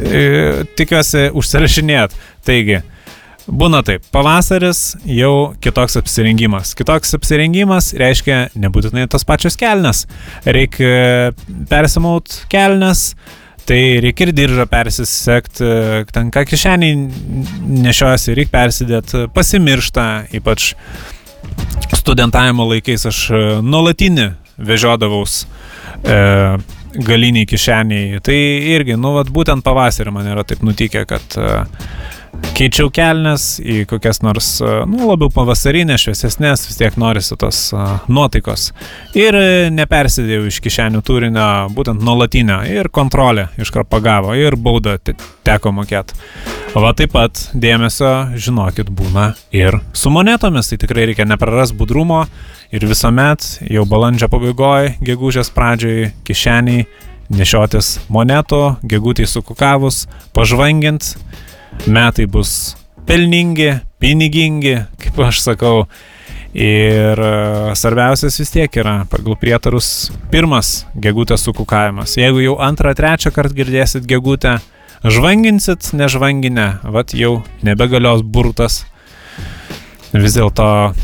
E, 0.00 0.22
tikiuosi 0.78 1.28
užsirašinėt. 1.36 2.16
Taigi, 2.46 2.82
Būna 3.46 3.78
taip, 3.86 4.02
pavasaris 4.10 4.96
jau 5.06 5.54
kitoks 5.62 5.94
apsirengimas. 6.00 6.72
Kitoks 6.74 7.14
apsirengimas 7.14 7.92
reiškia 7.94 8.48
nebūtinai 8.58 9.04
tos 9.10 9.22
pačios 9.26 9.54
kelnes. 9.60 10.02
Reikia 10.42 10.88
e, 10.90 11.30
persimaut 11.70 12.40
kelnes, 12.50 13.12
tai 13.70 13.78
reikia 14.02 14.26
ir 14.26 14.32
diržą 14.34 14.66
persisekti, 14.70 15.62
e, 15.62 16.00
ten 16.10 16.32
ką 16.34 16.42
kišeniai 16.50 16.98
nešiojasi, 17.86 18.34
reikia 18.34 18.54
persidėti, 18.56 19.22
pasimiršta, 19.36 20.08
ypač 20.40 20.72
studentavimo 21.96 22.66
laikais 22.70 23.06
aš 23.10 23.20
e, 23.30 23.42
nuolatinį 23.66 24.26
vežiodavaus 24.66 25.44
e, 26.02 26.18
galiniai 27.06 27.48
kišeniai. 27.48 28.20
Tai 28.24 28.36
irgi, 28.76 28.96
nu, 29.00 29.14
vat, 29.18 29.30
būtent 29.32 29.64
pavasarį 29.66 30.14
man 30.14 30.28
yra 30.32 30.44
taip 30.46 30.62
nutikę, 30.66 31.04
kad 31.08 31.38
e, 31.40 31.50
keičiau 32.56 32.88
kelnes 32.94 33.58
į 33.60 33.82
kokias 33.90 34.22
nors, 34.24 34.48
nu, 34.88 35.06
labiau 35.10 35.28
pavasarinės, 35.32 36.06
šviesesnės, 36.06 36.66
vis 36.70 36.78
tiek 36.80 36.96
norisi 37.00 37.36
tos 37.38 37.60
uh, 37.74 37.98
nuotaikos. 38.08 38.70
Ir 39.18 39.36
nepersidėjau 39.74 40.46
iš 40.48 40.60
kišenių 40.64 41.02
turinio, 41.06 41.46
būtent 41.76 42.02
nuolatinio, 42.04 42.62
ir 42.70 42.88
kontrolė 42.94 43.48
iškart 43.60 43.90
pagavo, 43.92 44.34
ir 44.38 44.56
baudą 44.56 44.96
teko 45.04 45.74
mokėti. 45.76 46.16
Va 46.76 46.92
taip 46.96 47.14
pat 47.14 47.40
dėmesio, 47.56 48.36
žinokit, 48.36 48.90
būna 48.92 49.30
ir 49.54 49.78
su 49.96 50.12
monetomis, 50.12 50.68
tai 50.68 50.80
tikrai 50.82 51.06
reikia 51.08 51.24
nepraras 51.28 51.72
budrumo 51.76 52.26
ir 52.74 52.84
visuomet 52.84 53.46
jau 53.72 53.86
balandžio 53.88 54.28
pabaigoje, 54.32 54.96
gegužės 55.04 55.52
pradžioje, 55.56 56.10
kišeniai 56.28 56.84
nešiotis 57.32 57.96
monetų, 58.12 58.62
gegutį 58.86 59.26
sukukavus, 59.30 60.04
pažvangint 60.36 61.14
metai 61.86 62.26
bus 62.26 62.76
pelningi, 63.06 63.72
pinigingi, 64.02 64.76
kaip 65.02 65.24
aš 65.28 65.42
sakau. 65.46 65.86
Ir 66.56 67.20
e, 67.20 67.32
svarbiausias 67.76 68.38
vis 68.40 68.52
tiek 68.54 68.78
yra 68.80 69.02
pagal 69.12 69.36
prietarus 69.36 70.08
pirmas 70.32 70.86
gegutės 70.96 71.44
sukukavimas. 71.44 72.14
Jeigu 72.16 72.40
jau 72.40 72.54
antrą, 72.64 72.94
trečią 72.96 73.28
kartą 73.34 73.58
girdėsit 73.58 74.06
gegutę, 74.08 74.54
žvanginsit, 75.04 75.90
nežvanginę, 75.92 76.68
vat 76.96 77.12
jau 77.12 77.42
nebegalios 77.66 78.24
burtas. 78.24 78.86
Vis 80.16 80.38
dėlto 80.38 80.94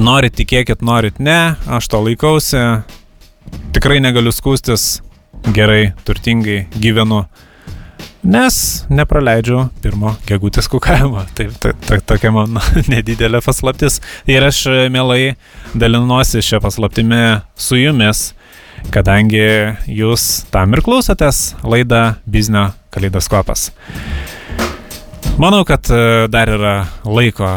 norit 0.00 0.32
tikėkit, 0.38 0.80
norit 0.80 1.20
ne, 1.20 1.56
aš 1.68 1.90
to 1.92 2.00
laikausi, 2.06 2.62
tikrai 3.76 4.00
negaliu 4.00 4.32
skūstis, 4.32 5.02
gerai, 5.52 5.92
turtingai 6.08 6.64
gyvenu 6.80 7.24
nes 8.24 8.56
nepraleidžiu 8.88 9.66
pirmo 9.84 10.14
gegutės 10.28 10.68
kukavimo. 10.72 11.22
Taip, 11.36 11.52
ta, 11.60 11.74
ta, 11.86 12.00
tokia 12.00 12.32
mano 12.34 12.62
nedidelė 12.92 13.42
paslaptis. 13.44 14.00
Ir 14.30 14.46
aš 14.46 14.64
e, 14.70 14.78
mielai 14.92 15.34
dalinuosi 15.76 16.42
šią 16.44 16.62
paslaptimį 16.64 17.22
su 17.60 17.78
jumis, 17.78 18.32
kadangi 18.94 19.44
jūs 19.86 20.44
tam 20.54 20.74
ir 20.74 20.84
klausotės 20.84 21.52
laidą 21.62 22.16
Biznio 22.24 22.70
kaleidoskopas. 22.94 23.68
Manau, 25.40 25.64
kad 25.68 25.88
e, 25.92 26.26
dar 26.32 26.52
yra 26.56 26.76
laiko 27.04 27.48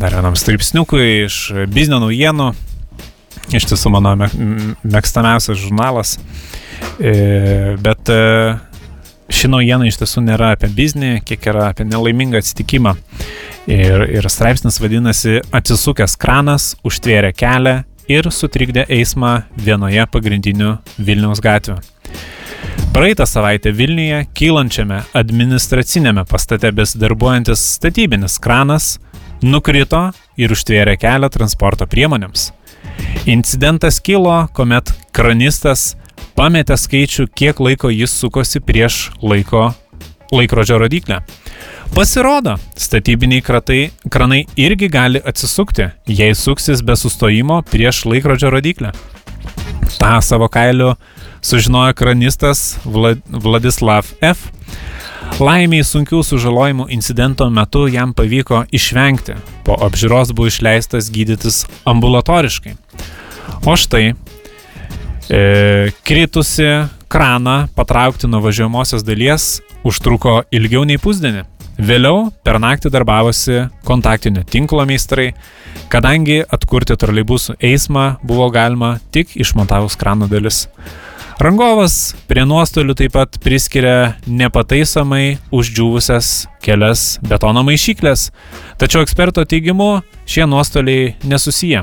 dar 0.00 0.16
vienam 0.16 0.36
straipsniukui 0.38 1.24
iš 1.24 1.40
biznio 1.70 2.00
naujienų. 2.02 2.52
Iš 3.54 3.66
tiesų 3.68 3.90
mano 3.92 4.14
mėgstamiausias 4.16 5.58
žurnalas. 5.60 6.16
E, 6.96 7.74
bet 7.82 8.08
ši 9.34 9.50
naujiena 9.50 9.88
iš 9.88 9.98
tiesų 10.00 10.22
nėra 10.24 10.52
apie 10.54 10.68
biznį, 10.72 11.10
kiek 11.26 11.48
yra 11.50 11.70
apie 11.72 11.86
nelaimingą 11.88 12.40
atsitikimą. 12.40 12.94
Ir, 13.70 14.04
ir 14.20 14.28
straipsnis 14.30 14.78
vadinasi 14.82 15.40
Atsisukęs 15.54 16.14
kranas 16.20 16.74
užtvėrė 16.86 17.32
kelią 17.36 17.74
ir 18.12 18.28
sutrikdė 18.28 18.84
eismą 18.92 19.34
vienoje 19.56 20.04
pagrindinių 20.12 20.74
Vilniaus 21.00 21.40
gatvių. 21.44 21.78
Praeitą 22.94 23.26
savaitę 23.26 23.72
Vilniuje 23.74 24.20
kylančiame 24.38 25.00
administracinėme 25.18 26.22
pastate 26.30 26.70
besidarbuojantis 26.76 27.64
statybinis 27.78 28.38
kranas 28.38 28.98
nukrito 29.42 30.06
ir 30.38 30.54
užtvėrė 30.54 30.94
kelią 31.00 31.32
transporto 31.34 31.88
priemonėms. 31.90 32.52
Incidentas 33.26 33.98
kilo, 34.04 34.44
kuomet 34.54 34.92
kranistas 35.16 35.94
pametė 36.36 36.76
skaičių, 36.78 37.28
kiek 37.34 37.60
laiko 37.62 37.90
jis 37.92 38.14
sukosi 38.14 38.60
prieš 38.60 39.08
laiko 39.22 39.72
laikrodžio 40.34 40.78
rodiklę. 40.82 41.20
Pasirodo, 41.94 42.56
statybiniai 42.80 43.42
kratai, 43.44 43.90
kranai 44.10 44.44
irgi 44.58 44.88
gali 44.90 45.20
atsisukti, 45.22 45.90
jei 46.10 46.34
suksis 46.34 46.82
be 46.82 46.96
sustojimo 46.98 47.60
prieš 47.70 48.04
laikrodžio 48.10 48.50
rodiklę. 48.50 48.90
Ta 50.00 50.18
savo 50.20 50.48
kailiu 50.48 50.94
sužinojo 51.44 51.94
kranistas 51.94 52.78
Vlad 52.84 53.20
Vladislav 53.30 54.10
F. 54.20 54.50
Laimiai 55.40 55.84
sunkių 55.86 56.22
sužalojimų 56.26 56.88
incidento 56.94 57.46
metu 57.50 57.86
jam 57.88 58.12
pavyko 58.14 58.64
išvengti. 58.74 59.36
Po 59.64 59.76
apžiūros 59.86 60.34
buvo 60.34 60.50
išleistas 60.50 61.08
gydytis 61.14 61.64
ambulatoriškai. 61.88 62.74
O 63.64 63.76
štai, 63.80 64.14
e, 65.30 65.90
kritusi 66.04 66.68
kraną 67.08 67.68
patraukti 67.76 68.26
nuo 68.26 68.40
važiuojamosios 68.44 69.04
dalies 69.06 69.60
užtruko 69.86 70.42
ilgiau 70.54 70.84
nei 70.88 70.98
pusdienį. 70.98 71.44
Vėliau 71.74 72.28
per 72.46 72.60
naktį 72.62 72.90
darbavosi 72.94 73.64
kontaktinio 73.86 74.44
tinklo 74.46 74.84
meistrai, 74.86 75.32
kadangi 75.90 76.44
atkurti 76.46 76.94
troleibusų 76.98 77.56
eismą 77.58 78.04
buvo 78.22 78.46
galima 78.54 78.98
tik 79.14 79.34
išmontavus 79.34 79.98
krano 79.98 80.30
dalis. 80.30 80.68
Rangovas 81.42 82.14
prie 82.30 82.44
nuostolių 82.46 82.94
taip 82.94 83.16
pat 83.16 83.40
priskiria 83.42 84.14
nepataisomai 84.26 85.40
uždžiūvusias 85.50 86.30
kelias 86.62 87.18
betono 87.26 87.64
maišyklės, 87.66 88.28
tačiau 88.78 89.02
eksperto 89.02 89.42
teigimu 89.42 89.96
šie 90.30 90.46
nuostoliai 90.46 91.16
nesusiję. 91.26 91.82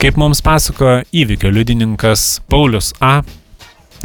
Kaip 0.00 0.16
mums 0.20 0.40
pasako 0.44 1.00
įvykio 1.12 1.50
liudininkas 1.52 2.40
Paulius 2.50 2.92
A., 3.00 3.20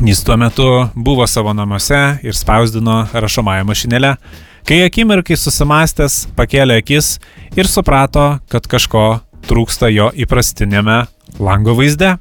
jis 0.04 0.24
tuo 0.28 0.36
metu 0.38 0.68
buvo 0.96 1.28
savo 1.28 1.54
namuose 1.56 2.02
ir 2.24 2.36
spausdino 2.36 3.06
rašomąją 3.14 3.64
mašinėlę, 3.70 4.16
kai 4.68 4.82
akimirkai 4.86 5.38
susimastęs 5.40 6.26
pakėlė 6.36 6.82
akis 6.82 7.16
ir 7.56 7.70
suprato, 7.70 8.40
kad 8.52 8.68
kažko 8.68 9.06
trūksta 9.48 9.92
jo 9.94 10.10
įprastinėme 10.12 11.06
lango 11.40 11.76
vaizde. 11.78 12.16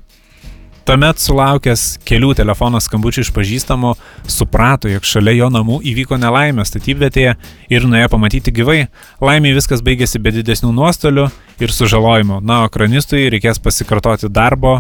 Tuomet 0.85 1.17
sulaukęs 1.17 1.83
kelių 2.05 2.35
telefono 2.37 2.77
skambučių 2.83 3.23
iš 3.25 3.31
pažįstamų, 3.33 3.95
suprato, 4.29 4.91
jog 4.93 5.07
šalia 5.09 5.33
jo 5.39 5.47
namų 5.49 5.79
įvyko 5.89 6.19
nelaimė 6.21 6.67
statybvietėje 6.69 7.31
ir 7.73 7.87
nuėjo 7.89 8.11
pamatyti 8.13 8.53
gyvai. 8.53 8.83
Laimiai 9.25 9.57
viskas 9.57 9.81
baigėsi 9.85 10.21
be 10.21 10.35
didesnių 10.35 10.75
nuostolių 10.77 11.25
ir 11.65 11.73
sužalojimų. 11.73 12.43
Na, 12.45 12.67
o 12.67 12.73
kranistui 12.73 13.31
reikės 13.33 13.63
pasikartoti 13.65 14.29
darbo 14.29 14.75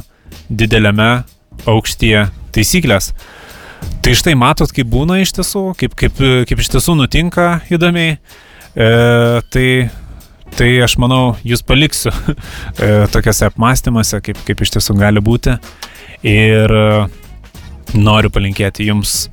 dideliame 0.52 1.24
aukštyje 1.72 2.26
taisyklės. 2.52 3.14
Tai 4.04 4.12
štai 4.20 4.36
matot, 4.36 4.76
kaip 4.76 4.92
būna 4.92 5.22
iš 5.24 5.32
tiesų, 5.38 5.70
kaip, 5.80 5.96
kaip, 5.96 6.20
kaip 6.20 6.60
iš 6.60 6.72
tiesų 6.76 6.98
nutinka 7.00 7.48
įdomiai. 7.72 8.18
E, 8.76 8.92
tai 9.48 9.68
Tai 10.54 10.68
aš 10.84 10.92
manau, 11.02 11.32
jūs 11.42 11.64
paliksiu 11.66 12.12
e, 12.14 13.08
tokiuose 13.10 13.48
apmąstymuose, 13.48 14.20
kaip, 14.22 14.38
kaip 14.46 14.60
iš 14.62 14.76
tiesų 14.76 14.94
gali 15.00 15.22
būti. 15.24 15.56
Ir 16.24 16.72
e, 16.72 17.06
noriu 18.00 18.30
palinkėti 18.32 18.86
jums 18.88 19.26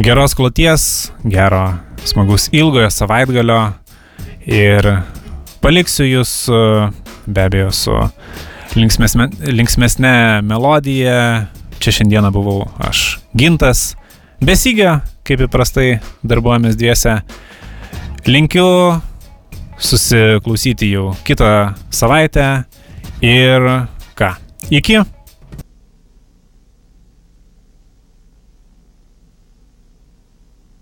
geros 0.00 0.34
kloties, 0.36 0.82
gero 1.24 1.62
smagus 2.04 2.50
ilgojo 2.52 2.90
savaitgalio 2.92 3.60
ir 4.44 4.88
paliksiu 5.64 6.04
jūs 6.04 6.32
e, 6.52 6.60
be 7.24 7.46
abejo 7.48 7.70
su 7.72 7.96
linksmesne, 8.76 9.30
linksmesnė 9.48 10.14
melodija. 10.44 11.48
Čia 11.80 11.94
šiandieną 11.96 12.28
buvau 12.34 12.66
aš 12.84 13.14
gintas, 13.32 13.94
besigio, 14.44 14.98
kaip 15.24 15.46
įprastai 15.46 16.02
darbuojamės 16.20 16.76
dviese. 16.76 17.14
Linkiu 18.28 18.66
susiklausyti 19.80 20.90
jau 20.92 21.14
kitą 21.24 21.72
savaitę 21.88 22.50
ir 23.24 23.70
ką. 24.20 24.34
Iki. 24.68 25.00